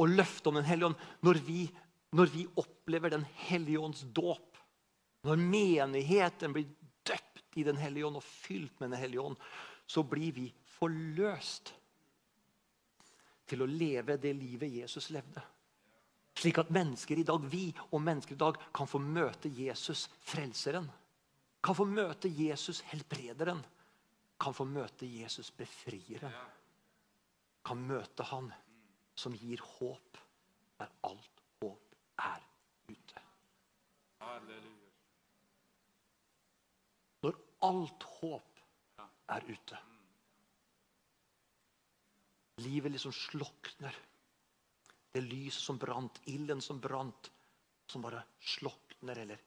Og 0.01 0.09
løftet 0.09 0.49
om 0.49 0.57
Den 0.57 0.65
hellige 0.65 0.89
ånd 0.89 1.01
når 1.22 1.39
vi, 1.45 1.67
når 2.12 2.32
vi 2.34 2.47
opplever 2.59 3.09
Den 3.09 3.26
hellige 3.47 3.80
ånds 3.80 4.01
dåp, 4.01 4.57
når 5.24 5.38
menigheten 5.38 6.53
blir 6.53 6.68
døpt 7.07 7.57
i 7.57 7.64
Den 7.64 7.78
hellige 7.78 8.07
ånd 8.07 8.20
og 8.20 8.26
fylt 8.26 8.80
med 8.80 8.91
Den 8.91 8.99
hellige 8.99 9.22
ånd, 9.22 9.38
så 9.88 10.03
blir 10.03 10.32
vi 10.36 10.47
forløst 10.78 11.74
til 13.47 13.64
å 13.64 13.68
leve 13.68 14.16
det 14.22 14.32
livet 14.36 14.72
Jesus 14.72 15.09
levde. 15.12 15.43
Slik 16.38 16.62
at 16.62 16.72
mennesker 16.72 17.20
i 17.20 17.28
dag, 17.28 17.43
vi 17.51 17.68
og 17.91 17.99
mennesker 18.01 18.38
i 18.38 18.39
dag 18.39 18.57
kan 18.74 18.88
få 18.88 19.01
møte 19.03 19.51
Jesus, 19.51 20.07
frelseren. 20.24 20.88
Kan 21.62 21.76
få 21.78 21.86
møte 21.86 22.32
Jesus, 22.32 22.80
helbrederen. 22.88 23.59
Kan 24.41 24.55
få 24.55 24.66
møte 24.66 25.05
Jesus, 25.05 25.51
befrieren. 25.51 26.34
Kan 27.68 27.84
møte 27.86 28.26
han 28.32 28.49
som 29.14 29.36
gir 29.38 29.62
håp 29.78 30.18
der 30.80 30.89
alt 31.05 31.41
er 32.30 32.43
ute. 32.91 33.24
Når 37.22 37.38
alt 37.67 38.07
håp 38.19 38.61
er 39.36 39.47
ute. 39.49 39.80
Livet 42.61 42.91
liksom 42.91 43.13
slokner. 43.15 43.95
Det 45.11 45.24
lyset 45.26 45.61
som 45.61 45.80
brant, 45.80 46.22
ilden 46.32 46.61
som 46.63 46.80
brant, 46.82 47.32
som 47.91 48.03
bare 48.03 48.22
slokner, 48.39 49.17
eller 49.26 49.41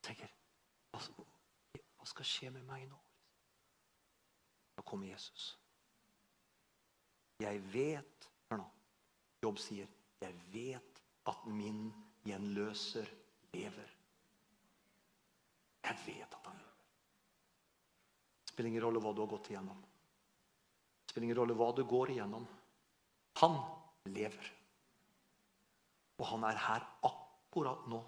tenker 0.00 0.30
hva, 0.90 1.02
skal 2.08 2.26
skje 2.26 2.48
med 2.54 2.64
meg 2.66 2.86
nå? 2.88 2.96
Da 4.76 4.84
kommer 4.88 5.10
Jesus. 5.10 5.52
Jeg 7.40 7.60
vet 7.72 8.28
Hør 8.50 8.58
nå. 8.60 8.70
Jobb 9.44 9.58
sier, 9.62 9.86
'Jeg 10.20 10.34
vet 10.52 10.89
at 11.28 11.46
min 11.46 11.92
gjenløser 12.24 13.08
lever'. 13.52 13.96
Jeg 15.84 15.96
vet 16.06 16.34
at 16.34 16.46
han 16.46 16.56
lever. 16.56 16.86
Det 18.44 18.52
spiller 18.52 18.68
ingen 18.68 18.84
rolle 18.84 19.00
hva 19.00 19.12
du 19.14 19.20
har 19.20 19.32
gått 19.32 19.50
igjennom. 19.50 19.82
Det 19.82 21.12
spiller 21.12 21.24
ingen 21.24 21.40
rolle 21.40 21.54
hva 21.58 21.72
du 21.76 21.84
går 21.84 22.10
igjennom. 22.10 22.46
Han 23.40 23.58
lever. 24.04 24.52
Og 26.20 26.26
han 26.26 26.44
er 26.44 26.56
her 26.56 26.86
akkurat 27.02 27.86
nå 27.88 28.00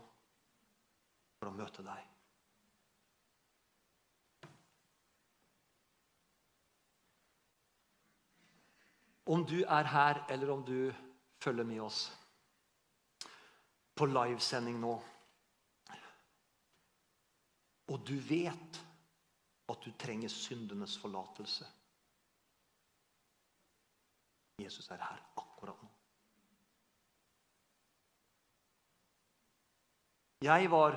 for 1.39 1.49
å 1.49 1.57
møte 1.57 1.83
deg. 1.83 2.09
Om 9.33 9.47
du 9.47 9.63
er 9.63 9.87
her, 9.87 10.25
eller 10.29 10.51
om 10.51 10.65
du 10.67 10.93
følger 11.41 11.65
med 11.65 11.81
oss 11.81 12.11
på 13.95 14.09
livesending 14.09 14.81
nå, 14.81 14.93
og 17.93 18.05
du 18.09 18.15
vet 18.25 18.81
at 19.73 19.85
du 19.85 19.91
trenger 20.01 20.33
syndenes 20.33 20.97
forlatelse 21.01 21.67
Jesus 24.63 24.89
er 24.91 25.01
her 25.03 25.19
akkurat 25.37 25.81
nå. 25.83 25.89
Jeg 30.43 30.71
var 30.71 30.97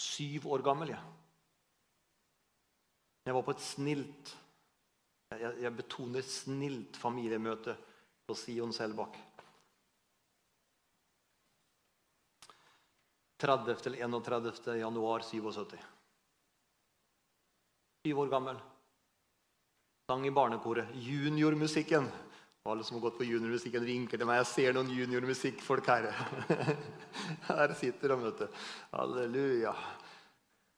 syv 0.00 0.46
år 0.52 0.62
gammel. 0.64 0.88
Jeg, 0.88 1.02
jeg 3.26 3.34
var 3.34 3.42
på 3.42 3.54
et 3.56 3.64
snilt 3.64 4.34
jeg, 5.34 5.54
jeg 5.64 5.76
betoner 5.76 6.22
snilt 6.22 6.96
familiemøte 7.00 7.74
på 8.28 8.36
Sion 8.38 8.72
Selbakk. 8.72 9.16
30. 13.44 13.74
til 13.84 13.98
31. 14.00 14.78
januar 14.80 15.20
77. 15.20 15.74
Syv 18.04 18.20
år 18.22 18.30
gammel. 18.32 18.60
Sang 20.08 20.24
i 20.24 20.32
barnekoret. 20.32 20.94
Juniormusikken. 20.94 22.08
Alle 22.64 22.84
som 22.84 22.96
har 22.96 23.02
gått 23.04 23.18
på 23.18 23.26
juniormusikken, 23.28 23.84
vinker 23.84 24.16
til 24.16 24.28
meg. 24.28 24.38
Jeg 24.40 24.48
ser 24.48 24.76
noen 24.76 24.88
juniormusikkfolk 24.96 25.90
her. 25.92 26.08
Her 27.50 27.74
sitter 27.76 28.14
de, 28.14 28.16
vet 28.22 28.40
du. 28.40 28.62
Halleluja. 28.94 29.74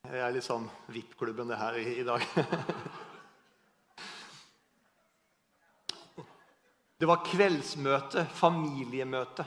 Jeg 0.06 0.22
er 0.22 0.34
litt 0.34 0.46
sånn 0.46 0.66
VIP-klubben 0.90 1.50
det 1.50 1.58
her 1.58 1.78
i 1.78 2.02
dag. 2.06 2.26
Det 6.96 7.04
var 7.04 7.20
kveldsmøte, 7.26 8.22
familiemøte. 8.32 9.44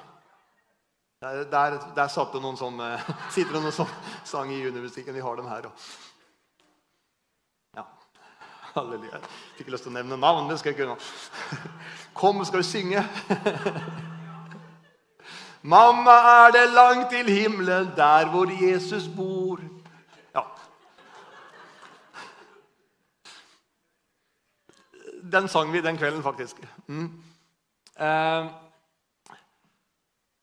Der, 1.22 1.44
der, 1.44 1.74
der 1.96 2.08
satt 2.08 2.32
det 2.32 2.40
noen 2.40 2.56
som 2.56 2.78
eh, 2.80 3.08
sitter 3.36 3.58
det 3.58 3.62
noen 3.66 3.74
som 3.76 3.90
sang 4.24 4.54
i 4.56 4.62
juniormusikken. 4.62 5.12
Vi 5.12 5.24
har 5.24 5.36
dem 5.36 5.50
her. 5.52 5.66
òg. 5.68 5.88
Ja. 7.76 7.84
Halleluja. 8.78 9.20
Fikk 9.58 9.66
ikke 9.66 9.74
lyst 9.74 9.84
til 9.84 9.92
å 9.92 9.98
nevne 9.98 10.16
navn. 10.16 10.48
det 10.48 10.56
skal 10.62 10.72
jeg 10.72 10.80
kunne. 10.80 10.96
Kom, 12.16 12.40
skal 12.48 12.64
vi 12.64 12.68
synge? 12.70 13.04
Mamma, 15.76 16.16
er 16.46 16.56
det 16.56 16.64
langt 16.72 17.12
til 17.12 17.28
himmelen, 17.28 17.92
der 18.00 18.32
hvor 18.32 18.56
Jesus 18.56 19.10
bor? 19.12 19.60
Ja. 20.32 20.46
Den 25.36 25.52
sang 25.52 25.76
vi 25.76 25.84
den 25.84 26.00
kvelden, 26.00 26.24
faktisk. 26.24 26.64
Mm. 26.88 27.12
Eh, 28.00 28.48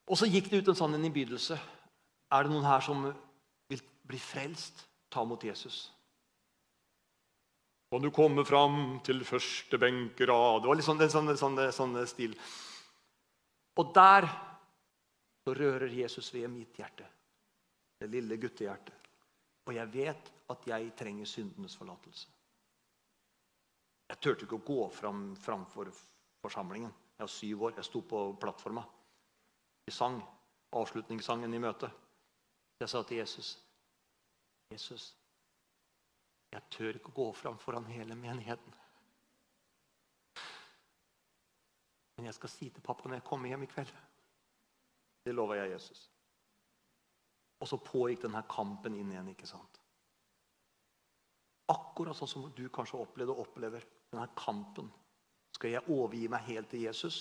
og 0.06 0.18
så 0.18 0.28
gikk 0.30 0.50
det 0.50 0.62
ut 0.62 0.70
en 0.70 0.78
sånn 0.78 0.98
innbydelse. 1.00 1.58
Er 2.34 2.46
det 2.46 2.52
noen 2.52 2.66
her 2.66 2.82
som 2.84 3.04
vil 3.70 3.82
bli 4.06 4.20
frelst? 4.22 4.84
Ta 5.10 5.22
mot 5.24 5.42
Jesus. 5.42 5.86
Kan 7.90 8.02
du 8.02 8.10
komme 8.10 8.42
fram 8.44 8.98
til 9.06 9.22
første 9.24 9.78
benkerad? 9.78 10.62
Det 10.62 10.70
var 10.70 10.78
litt 10.78 10.86
sånn, 10.86 11.02
sånn, 11.10 11.30
sånn, 11.38 11.60
sånn 11.72 11.98
stil. 12.10 12.34
Og 13.78 13.92
der 13.94 14.26
så 15.46 15.54
rører 15.54 15.92
Jesus 15.94 16.32
ved 16.34 16.50
mitt 16.50 16.78
hjerte. 16.78 17.06
Det 18.00 18.10
lille 18.10 18.38
guttehjertet. 18.42 19.06
Og 19.66 19.74
jeg 19.74 19.92
vet 19.94 20.32
at 20.52 20.66
jeg 20.70 20.90
trenger 20.98 21.30
syndenes 21.30 21.78
forlatelse. 21.78 22.26
Jeg 24.10 24.20
turte 24.22 24.46
ikke 24.46 24.58
å 24.58 24.66
gå 24.66 24.82
fram 24.94 25.22
framfor 25.38 25.90
forsamlingen. 26.42 26.92
Jeg 27.16 27.24
var 27.24 27.32
syv 27.32 27.64
år. 27.68 27.74
Jeg 27.78 27.88
sto 27.88 28.02
på 28.06 28.26
plattforma. 28.42 28.84
Vi 29.86 29.92
sang 29.92 30.18
avslutningssangen 30.76 31.54
i 31.54 31.62
møtet. 31.62 31.90
Jeg 32.80 32.88
sa 32.92 33.02
til 33.02 33.22
Jesus 33.22 33.56
Jesus, 34.70 35.14
jeg 36.52 36.62
tør 36.70 36.98
ikke 36.98 37.12
gå 37.14 37.32
fram 37.32 37.58
foran 37.58 37.86
hele 37.86 38.14
menigheten. 38.18 38.74
Men 42.16 42.26
jeg 42.26 42.34
skal 42.34 42.50
si 42.50 42.70
til 42.70 42.82
pappa 42.82 43.08
når 43.08 43.20
jeg 43.20 43.28
kommer 43.28 43.48
hjem 43.48 43.62
i 43.62 43.70
kveld. 43.70 43.92
Det 45.26 45.34
lover 45.34 45.60
jeg 45.60 45.70
Jesus. 45.70 46.10
Og 47.60 47.68
så 47.68 47.78
pågikk 47.78 48.24
denne 48.24 48.42
kampen 48.50 48.96
inn 48.96 49.12
igjen. 49.12 49.28
ikke 49.32 49.48
sant? 49.48 49.80
Akkurat 51.72 52.16
sånn 52.16 52.30
som 52.30 52.50
du 52.56 52.66
kanskje 52.70 53.00
opplevde 53.00 53.34
og 53.34 53.46
opplever 53.46 53.86
denne 54.10 54.26
kampen 54.38 54.90
skal 55.56 55.72
jeg 55.72 55.88
overgi 55.88 56.26
meg 56.28 56.44
helt 56.50 56.68
til 56.70 56.84
Jesus, 56.84 57.16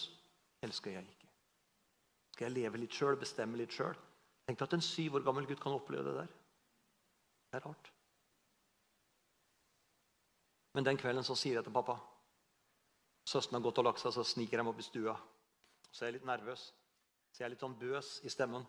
eller 0.62 0.76
skal 0.76 0.98
jeg 0.98 1.08
ikke? 1.08 1.25
Skal 2.36 2.50
jeg 2.50 2.58
leve 2.58 2.80
litt 2.82 2.92
sjøl, 2.92 3.16
bestemme 3.16 3.56
litt 3.56 3.72
sjøl? 3.72 3.96
Tenk 4.44 4.60
at 4.62 4.74
en 4.76 4.84
syv 4.84 5.16
år 5.16 5.24
gammel 5.24 5.46
gutt 5.48 5.62
kan 5.64 5.72
oppleve 5.72 6.04
det 6.04 6.16
der. 6.18 6.34
Det 7.48 7.62
er 7.62 7.64
rart. 7.64 7.88
Men 10.76 10.84
den 10.84 11.00
kvelden 11.00 11.24
så 11.24 11.38
sier 11.40 11.56
jeg 11.56 11.64
til 11.64 11.76
pappa 11.76 11.96
Søsteren 13.26 13.58
har 13.58 13.64
gått 13.66 13.80
og 13.82 13.88
lagt 13.88 14.02
seg, 14.04 14.12
så 14.14 14.22
sniker 14.22 14.60
jeg 14.60 14.66
meg 14.68 14.76
opp 14.76 14.82
i 14.84 14.86
stua. 14.86 15.16
Så 15.90 16.04
er 16.04 16.12
jeg 16.12 16.18
litt 16.20 16.28
nervøs. 16.30 16.66
Så 17.32 17.42
jeg 17.42 17.48
er 17.48 17.54
litt 17.56 17.64
sånn 17.64 17.78
bøs 17.80 18.10
i 18.22 18.30
stemmen. 18.30 18.68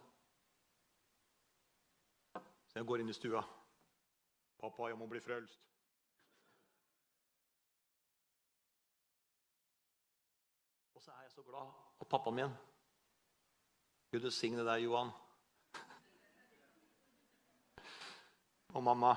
Så 2.71 2.79
jeg 2.79 2.89
går 2.89 3.03
inn 3.03 3.12
i 3.12 3.17
stua. 3.19 3.43
'Pappa, 4.57 4.89
jeg 4.89 4.97
må 4.97 5.11
bli 5.11 5.21
frelst.' 5.21 5.67
så 11.07 11.12
er 11.12 11.27
jeg 11.27 11.31
så 11.37 11.43
glad 11.47 11.69
at 12.01 12.09
pappaen 12.11 12.35
min 12.35 12.55
Gud 14.17 14.25
velsigne 14.25 14.62
deg, 14.64 14.87
Johan. 14.87 15.11
Og 18.73 18.81
mamma. 18.87 19.11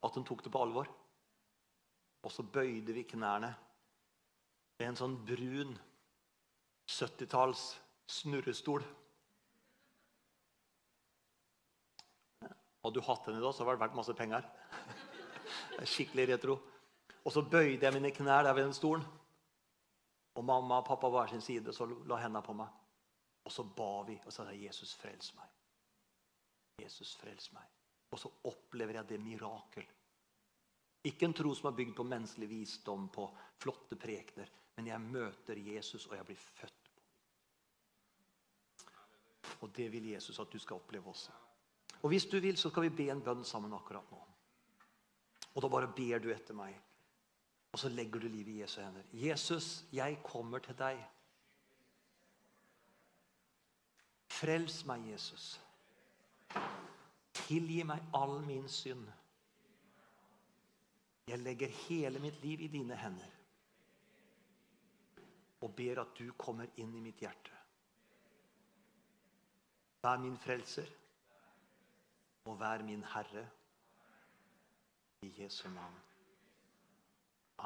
At 0.00 0.16
hun 0.16 0.24
tok 0.24 0.40
det 0.46 0.54
på 0.54 0.64
alvor. 0.64 0.88
Og 2.24 2.32
så 2.32 2.46
bøyde 2.56 2.96
vi 2.96 3.04
knærne. 3.04 3.52
En 4.80 4.96
sånn 4.96 5.20
brun 5.28 5.76
70-talls 6.88 7.68
snurrestol. 8.08 8.80
Hadde 12.80 12.96
du 12.96 13.04
hatt 13.12 13.28
den 13.28 13.42
i 13.42 13.44
dag, 13.44 13.52
så 13.52 13.60
hadde 13.60 13.76
det 13.76 13.84
vært 13.90 14.00
masse 14.00 14.16
penger. 14.16 14.48
Det 15.76 15.82
er 15.84 15.96
skikkelig 16.00 16.32
retro. 16.32 16.62
Og 17.26 17.34
så 17.36 17.44
bøyde 17.44 17.84
jeg 17.84 18.00
mine 18.00 18.16
knær 18.16 18.48
der 18.48 18.56
ved 18.56 18.70
den 18.70 18.80
stolen. 18.80 19.04
Og 20.34 20.44
mamma 20.44 20.80
og 20.80 20.86
pappa 20.86 21.10
var 21.12 21.28
sin 21.28 21.44
side, 21.44 21.72
så 21.72 21.86
la 21.86 22.18
hendene 22.22 22.44
på 22.44 22.54
meg. 22.56 22.68
Og 23.44 23.52
så 23.52 23.64
ba 23.64 24.02
vi 24.06 24.16
og 24.24 24.32
sa 24.32 24.46
Jesus, 24.54 24.94
frels 24.96 25.32
meg. 25.36 25.48
Jesus, 26.80 27.14
frels 27.20 27.50
meg. 27.52 27.66
Og 28.12 28.20
så 28.20 28.30
opplever 28.48 29.00
jeg 29.00 29.08
det 29.08 29.20
mirakel. 29.20 29.88
Ikke 31.08 31.26
en 31.26 31.34
tro 31.34 31.54
som 31.56 31.68
er 31.68 31.76
bygd 31.76 31.96
på 31.98 32.06
menneskelig 32.06 32.48
visdom, 32.48 33.08
på 33.12 33.26
flotte 33.60 33.98
prekener, 33.98 34.50
men 34.76 34.86
jeg 34.86 35.04
møter 35.04 35.58
Jesus, 35.58 36.06
og 36.06 36.16
jeg 36.16 36.28
blir 36.28 36.38
født 36.38 36.78
på 36.78 36.82
Og 39.62 39.70
det 39.76 39.92
vil 39.92 40.08
Jesus 40.10 40.38
at 40.42 40.50
du 40.52 40.58
skal 40.58 40.76
oppleve 40.80 41.10
også. 41.10 41.32
Og 42.02 42.08
hvis 42.10 42.26
du 42.26 42.40
vil, 42.40 42.56
så 42.58 42.70
skal 42.70 42.82
vi 42.82 42.96
be 43.02 43.10
en 43.12 43.22
bønn 43.22 43.44
sammen 43.46 43.74
akkurat 43.74 44.08
nå. 44.10 44.18
Og 45.54 45.62
da 45.62 45.68
bare 45.70 45.90
ber 45.94 46.18
du 46.22 46.30
etter 46.34 46.56
meg. 46.56 46.74
Og 47.72 47.78
så 47.78 47.88
legger 47.88 48.20
du 48.20 48.28
livet 48.28 48.52
i 48.52 48.60
Jesu 48.60 48.80
hender. 48.80 49.02
Jesus, 49.12 49.84
jeg 49.92 50.18
kommer 50.24 50.58
til 50.58 50.76
deg. 50.78 51.00
Frels 54.28 54.82
meg, 54.84 55.06
Jesus. 55.12 55.60
Tilgi 57.32 57.82
meg 57.88 58.04
all 58.14 58.40
min 58.44 58.68
synd. 58.68 59.06
Jeg 61.28 61.38
legger 61.38 61.72
hele 61.86 62.20
mitt 62.20 62.42
liv 62.44 62.60
i 62.60 62.68
dine 62.68 62.96
hender 62.96 63.38
og 65.62 65.74
ber 65.78 66.00
at 66.02 66.16
du 66.18 66.32
kommer 66.38 66.66
inn 66.82 66.94
i 66.98 67.00
mitt 67.00 67.20
hjerte. 67.22 67.54
Vær 70.02 70.18
min 70.18 70.38
frelser 70.42 70.88
og 72.50 72.58
vær 72.60 72.82
min 72.82 73.04
Herre. 73.14 73.46
I 75.22 75.30
Jesu 75.38 75.68
navn. 75.70 76.11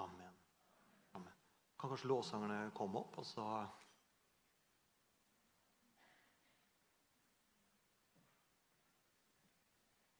Amen. 0.03 0.39
Amen. 1.17 1.35
Kan 1.81 1.93
kanskje 1.93 2.11
lovsangerne 2.13 2.71
komme 2.77 3.03
opp, 3.03 3.19
og 3.23 3.27
så 3.27 3.49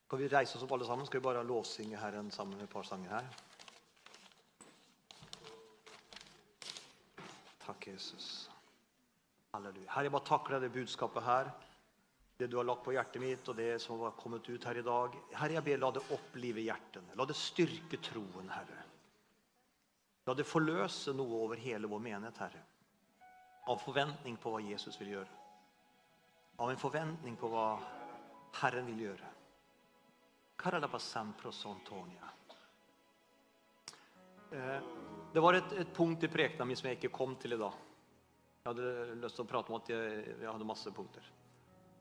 Skal 0.07 0.21
vi 0.23 0.29
reise 0.31 0.55
oss 0.55 0.63
opp 0.63 0.71
alle 0.77 0.87
sammen? 0.87 1.07
Skal 1.09 1.19
vi 1.19 1.27
bare 1.27 1.43
lovsynge 1.43 1.99
Herren 1.99 2.29
sammen 2.31 2.55
med 2.55 2.69
et 2.69 2.71
par 2.71 2.87
sanger 2.87 3.11
her? 3.11 3.27
Takk, 7.65 7.89
Jesus. 7.91 8.29
Halleluja. 9.51 9.89
Herre, 9.91 10.07
jeg 10.07 10.15
bare 10.15 10.29
takker 10.29 10.55
deg 10.55 10.69
det 10.69 10.75
budskapet 10.79 11.27
her. 11.27 11.51
Det 12.39 12.47
du 12.53 12.55
har 12.61 12.69
lagt 12.69 12.85
på 12.87 12.95
hjertet 12.95 13.19
mitt, 13.19 13.51
og 13.51 13.59
det 13.59 13.81
som 13.83 14.05
har 14.07 14.15
kommet 14.21 14.47
ut 14.47 14.71
her 14.71 14.79
i 14.79 14.87
dag. 14.87 15.19
Herre, 15.35 15.59
jeg 15.59 15.67
ber, 15.73 15.83
la 15.83 15.91
det 15.99 16.07
opplive 16.15 16.63
hjertene. 16.63 17.19
La 17.19 17.27
det 17.27 17.39
styrke 17.41 17.99
troen, 18.07 18.55
Herre. 18.55 18.86
La 20.27 20.35
det 20.35 20.47
forløse 20.47 21.15
noe 21.15 21.43
over 21.45 21.61
hele 21.63 21.89
vår 21.91 22.03
menighet, 22.03 22.41
Herre. 22.43 22.63
Av 23.71 23.79
forventning 23.83 24.39
på 24.43 24.53
hva 24.53 24.63
Jesus 24.63 24.99
vil 25.01 25.15
gjøre. 25.17 25.43
Av 26.63 26.71
en 26.71 26.81
forventning 26.81 27.37
på 27.39 27.51
hva 27.53 27.67
Herren 28.61 28.87
vil 28.91 29.07
gjøre. 29.09 29.33
Eh, 34.57 34.79
det 35.35 35.43
var 35.43 35.59
et, 35.59 35.73
et 35.83 35.93
punkt 35.95 36.25
i 36.25 36.31
prekena 36.33 36.65
mi 36.67 36.77
som 36.79 36.89
jeg 36.89 36.99
ikke 36.99 37.13
kom 37.15 37.35
til 37.39 37.55
i 37.55 37.61
dag. 37.61 37.83
Jeg 38.63 38.73
hadde 38.73 39.19
lyst 39.23 39.37
til 39.39 39.45
å 39.45 39.51
prate 39.51 39.71
om 39.71 39.79
at 39.79 39.91
jeg, 39.93 40.23
jeg 40.41 40.49
hadde 40.49 40.67
masse 40.67 40.91
punkter. 40.95 41.27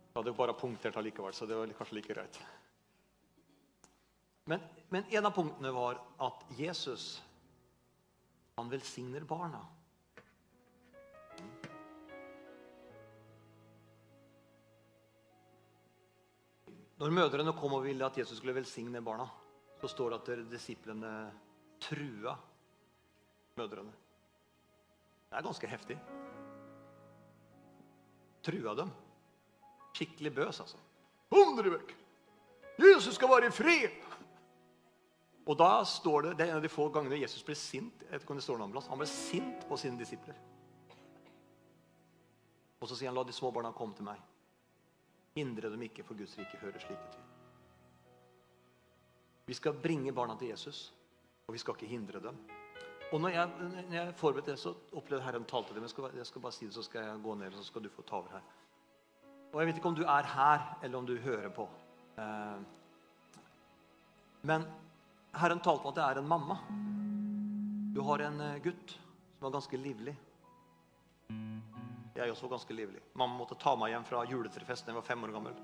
Jeg 0.08 0.18
hadde 0.18 0.38
bare 0.38 0.56
punktert 0.58 0.98
allikevel, 0.98 1.34
så 1.36 1.46
det 1.46 1.58
var 1.60 1.74
kanskje 1.78 1.98
like 2.00 2.14
greit. 2.14 2.40
Men, 4.50 4.64
men 4.94 5.06
en 5.12 5.28
av 5.28 5.34
punktene 5.36 5.74
var 5.76 6.00
at 6.26 6.46
Jesus 6.58 7.20
han 8.56 8.70
velsigner 8.70 9.24
barna. 9.28 9.60
Når 16.96 17.12
mødrene 17.12 17.52
kom 17.60 17.76
og 17.76 17.84
ville 17.84 18.08
at 18.08 18.18
Jesus 18.18 18.40
skulle 18.40 18.56
velsigne 18.56 19.02
barna, 19.04 19.28
så 19.82 19.90
står 19.92 20.16
det 20.16 20.20
at 20.22 20.46
disiplene 20.54 21.12
trua 21.84 22.38
mødrene. 23.60 23.92
Det 25.28 25.36
er 25.36 25.44
ganske 25.44 25.68
heftig. 25.68 26.00
Trua 28.46 28.76
dem. 28.80 28.96
Skikkelig 29.96 30.32
bøs, 30.36 30.64
altså. 30.64 30.80
Hundre 31.36 31.76
vekk! 31.76 31.96
Jesus 32.80 33.16
skal 33.20 33.32
være 33.32 33.52
i 33.52 33.56
fred! 33.56 34.05
Og 35.46 35.58
da 35.58 35.84
står 35.86 36.22
det, 36.22 36.38
Det 36.38 36.46
er 36.46 36.52
en 36.52 36.58
av 36.58 36.64
de 36.64 36.70
få 36.70 36.90
gangene 36.90 37.22
Jesus 37.22 37.44
ble 37.44 37.56
sint. 37.56 38.04
etter 38.10 38.36
det 38.36 38.44
står 38.44 38.58
noen 38.58 38.72
plass. 38.72 38.88
Han 38.88 38.98
ble 38.98 39.08
sint 39.08 39.68
på 39.70 39.78
sine 39.78 39.98
disipler. 39.98 40.36
Og 42.82 42.90
så 42.90 42.96
sier 42.96 43.10
han, 43.10 43.16
la 43.16 43.24
de 43.24 43.34
små 43.34 43.52
barna 43.52 43.72
komme 43.72 43.96
til 43.96 44.06
meg. 44.06 44.20
Hindre 45.36 45.70
dem 45.70 45.82
ikke, 45.82 46.04
for 46.04 46.16
Guds 46.16 46.38
rike 46.38 46.58
hører 46.58 46.80
slike 46.80 47.12
til. 47.12 47.22
Vi 49.46 49.54
skal 49.54 49.74
bringe 49.74 50.14
barna 50.14 50.36
til 50.36 50.48
Jesus, 50.48 50.94
og 51.48 51.54
vi 51.54 51.62
skal 51.62 51.76
ikke 51.76 51.90
hindre 51.92 52.20
dem. 52.20 52.38
Og 53.14 53.22
når 53.22 53.30
jeg, 53.30 53.50
når 53.90 53.96
jeg 53.96 54.14
forberedte 54.18 54.52
det, 54.52 54.60
så 54.60 54.74
opplevde 54.94 55.24
Herren 55.24 55.46
talte 55.46 55.68
til 55.68 55.76
Men 55.76 55.84
Jeg 55.84 55.90
skal, 55.90 56.10
jeg 56.18 56.26
skal 56.26 56.42
bare 56.42 56.52
si 56.52 56.66
det, 56.66 56.74
så 56.74 56.84
skal 56.84 57.04
jeg 57.04 57.20
gå 57.24 57.36
ned, 57.36 57.48
og 57.48 57.54
så 57.54 57.64
skal 57.64 57.84
du 57.84 57.90
få 57.90 58.02
ta 58.02 58.16
over 58.16 58.30
her. 58.32 58.42
Og 59.54 59.60
Jeg 59.60 59.68
vet 59.68 59.76
ikke 59.76 59.88
om 59.88 59.96
du 59.96 60.04
er 60.04 60.24
her, 60.24 60.80
eller 60.84 60.98
om 60.98 61.06
du 61.06 61.16
hører 61.18 61.50
på. 61.50 61.70
Eh, 62.18 62.58
men 64.42 64.66
Herren 65.36 65.60
talte 65.60 65.84
om 65.84 65.92
at 65.92 65.98
det 65.98 66.06
er 66.06 66.20
en 66.22 66.28
mamma. 66.28 66.58
Du 67.96 68.02
har 68.08 68.20
en 68.24 68.42
eh, 68.42 68.62
gutt 68.64 68.90
som 69.36 69.48
var 69.48 69.56
ganske 69.58 69.78
livlig. 69.78 70.16
Jeg 72.16 72.32
også 72.32 72.48
var 72.48 72.56
ganske 72.56 72.74
livlig. 72.76 73.02
Mamma 73.20 73.36
måtte 73.42 73.58
ta 73.60 73.76
meg 73.76 73.92
hjem 73.92 74.06
fra 74.08 74.24
juletrefesten 74.30 74.88
da 74.88 74.94
jeg 74.94 75.02
var 75.02 75.08
fem 75.10 75.26
år 75.28 75.34
gammel. 75.36 75.58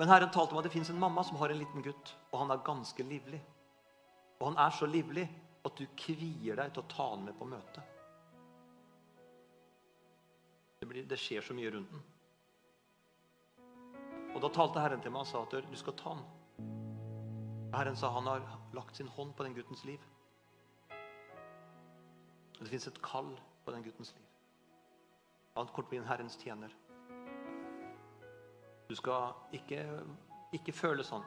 Men 0.00 0.08
Herren 0.12 0.32
talte 0.32 0.52
om 0.54 0.60
at 0.60 0.68
det 0.68 0.74
fins 0.74 0.90
en 0.92 1.00
mamma 1.00 1.24
som 1.24 1.36
har 1.40 1.52
en 1.52 1.60
liten 1.60 1.84
gutt, 1.84 2.12
og 2.32 2.42
han 2.42 2.52
er 2.52 2.64
ganske 2.64 3.04
livlig. 3.04 3.40
Og 4.40 4.50
han 4.50 4.60
er 4.60 4.76
så 4.76 4.88
livlig 4.88 5.26
at 5.64 5.76
du 5.76 5.84
kvier 5.96 6.56
deg 6.60 6.72
til 6.72 6.84
å 6.84 6.88
ta 6.92 7.08
han 7.14 7.24
med 7.24 7.36
på 7.36 7.48
møte. 7.48 7.84
Det, 10.80 11.04
det 11.08 11.20
skjer 11.20 11.44
så 11.44 11.56
mye 11.56 11.72
rundt 11.72 11.92
den. 11.92 12.04
Og 14.34 14.40
Da 14.42 14.48
talte 14.54 14.80
Herren 14.80 15.02
til 15.02 15.12
meg 15.12 15.24
og 15.24 15.30
sa 15.30 15.42
at 15.42 15.56
du 15.66 15.76
skal 15.78 15.96
ta 15.98 16.14
han. 16.14 16.24
Herren 17.74 17.96
sa 17.96 18.10
han 18.14 18.26
har 18.26 18.46
lagt 18.74 18.96
sin 18.96 19.08
hånd 19.08 19.34
på 19.36 19.46
den 19.46 19.54
guttens 19.54 19.84
liv. 19.84 20.00
Det 22.60 22.68
fins 22.68 22.86
et 22.86 23.02
kall 23.02 23.30
på 23.64 23.74
den 23.74 23.82
guttens 23.82 24.12
liv. 24.16 24.26
Han 25.56 25.68
kommer 25.74 25.90
til 25.90 26.00
å 26.00 26.02
en 26.02 26.10
Herrens 26.10 26.38
tjener. 26.38 26.74
Du 28.90 28.96
skal 28.98 29.34
ikke, 29.54 29.84
ikke 30.56 30.74
føle 30.74 31.06
sånn. 31.06 31.24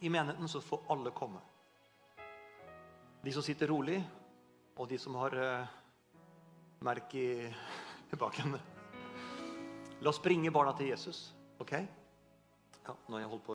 I 0.00 0.08
menigheten 0.08 0.48
så 0.48 0.62
får 0.64 0.86
alle 0.92 1.12
komme. 1.16 1.40
De 3.20 3.32
som 3.36 3.44
sitter 3.44 3.68
rolig, 3.68 3.98
og 4.80 4.88
de 4.88 4.96
som 4.98 5.16
har 5.20 5.36
uh, 5.36 5.72
merk 6.88 7.14
i 7.20 7.28
baken. 8.22 8.56
La 10.00 10.12
oss 10.12 10.22
bringe 10.24 10.52
barna 10.52 10.72
til 10.76 10.88
Jesus. 10.88 11.34
ok? 11.60 11.99
Ja, 12.86 12.92
nå 13.08 13.12
har 13.16 13.20
jeg 13.20 13.28
holdt 13.28 13.44
på 13.44 13.48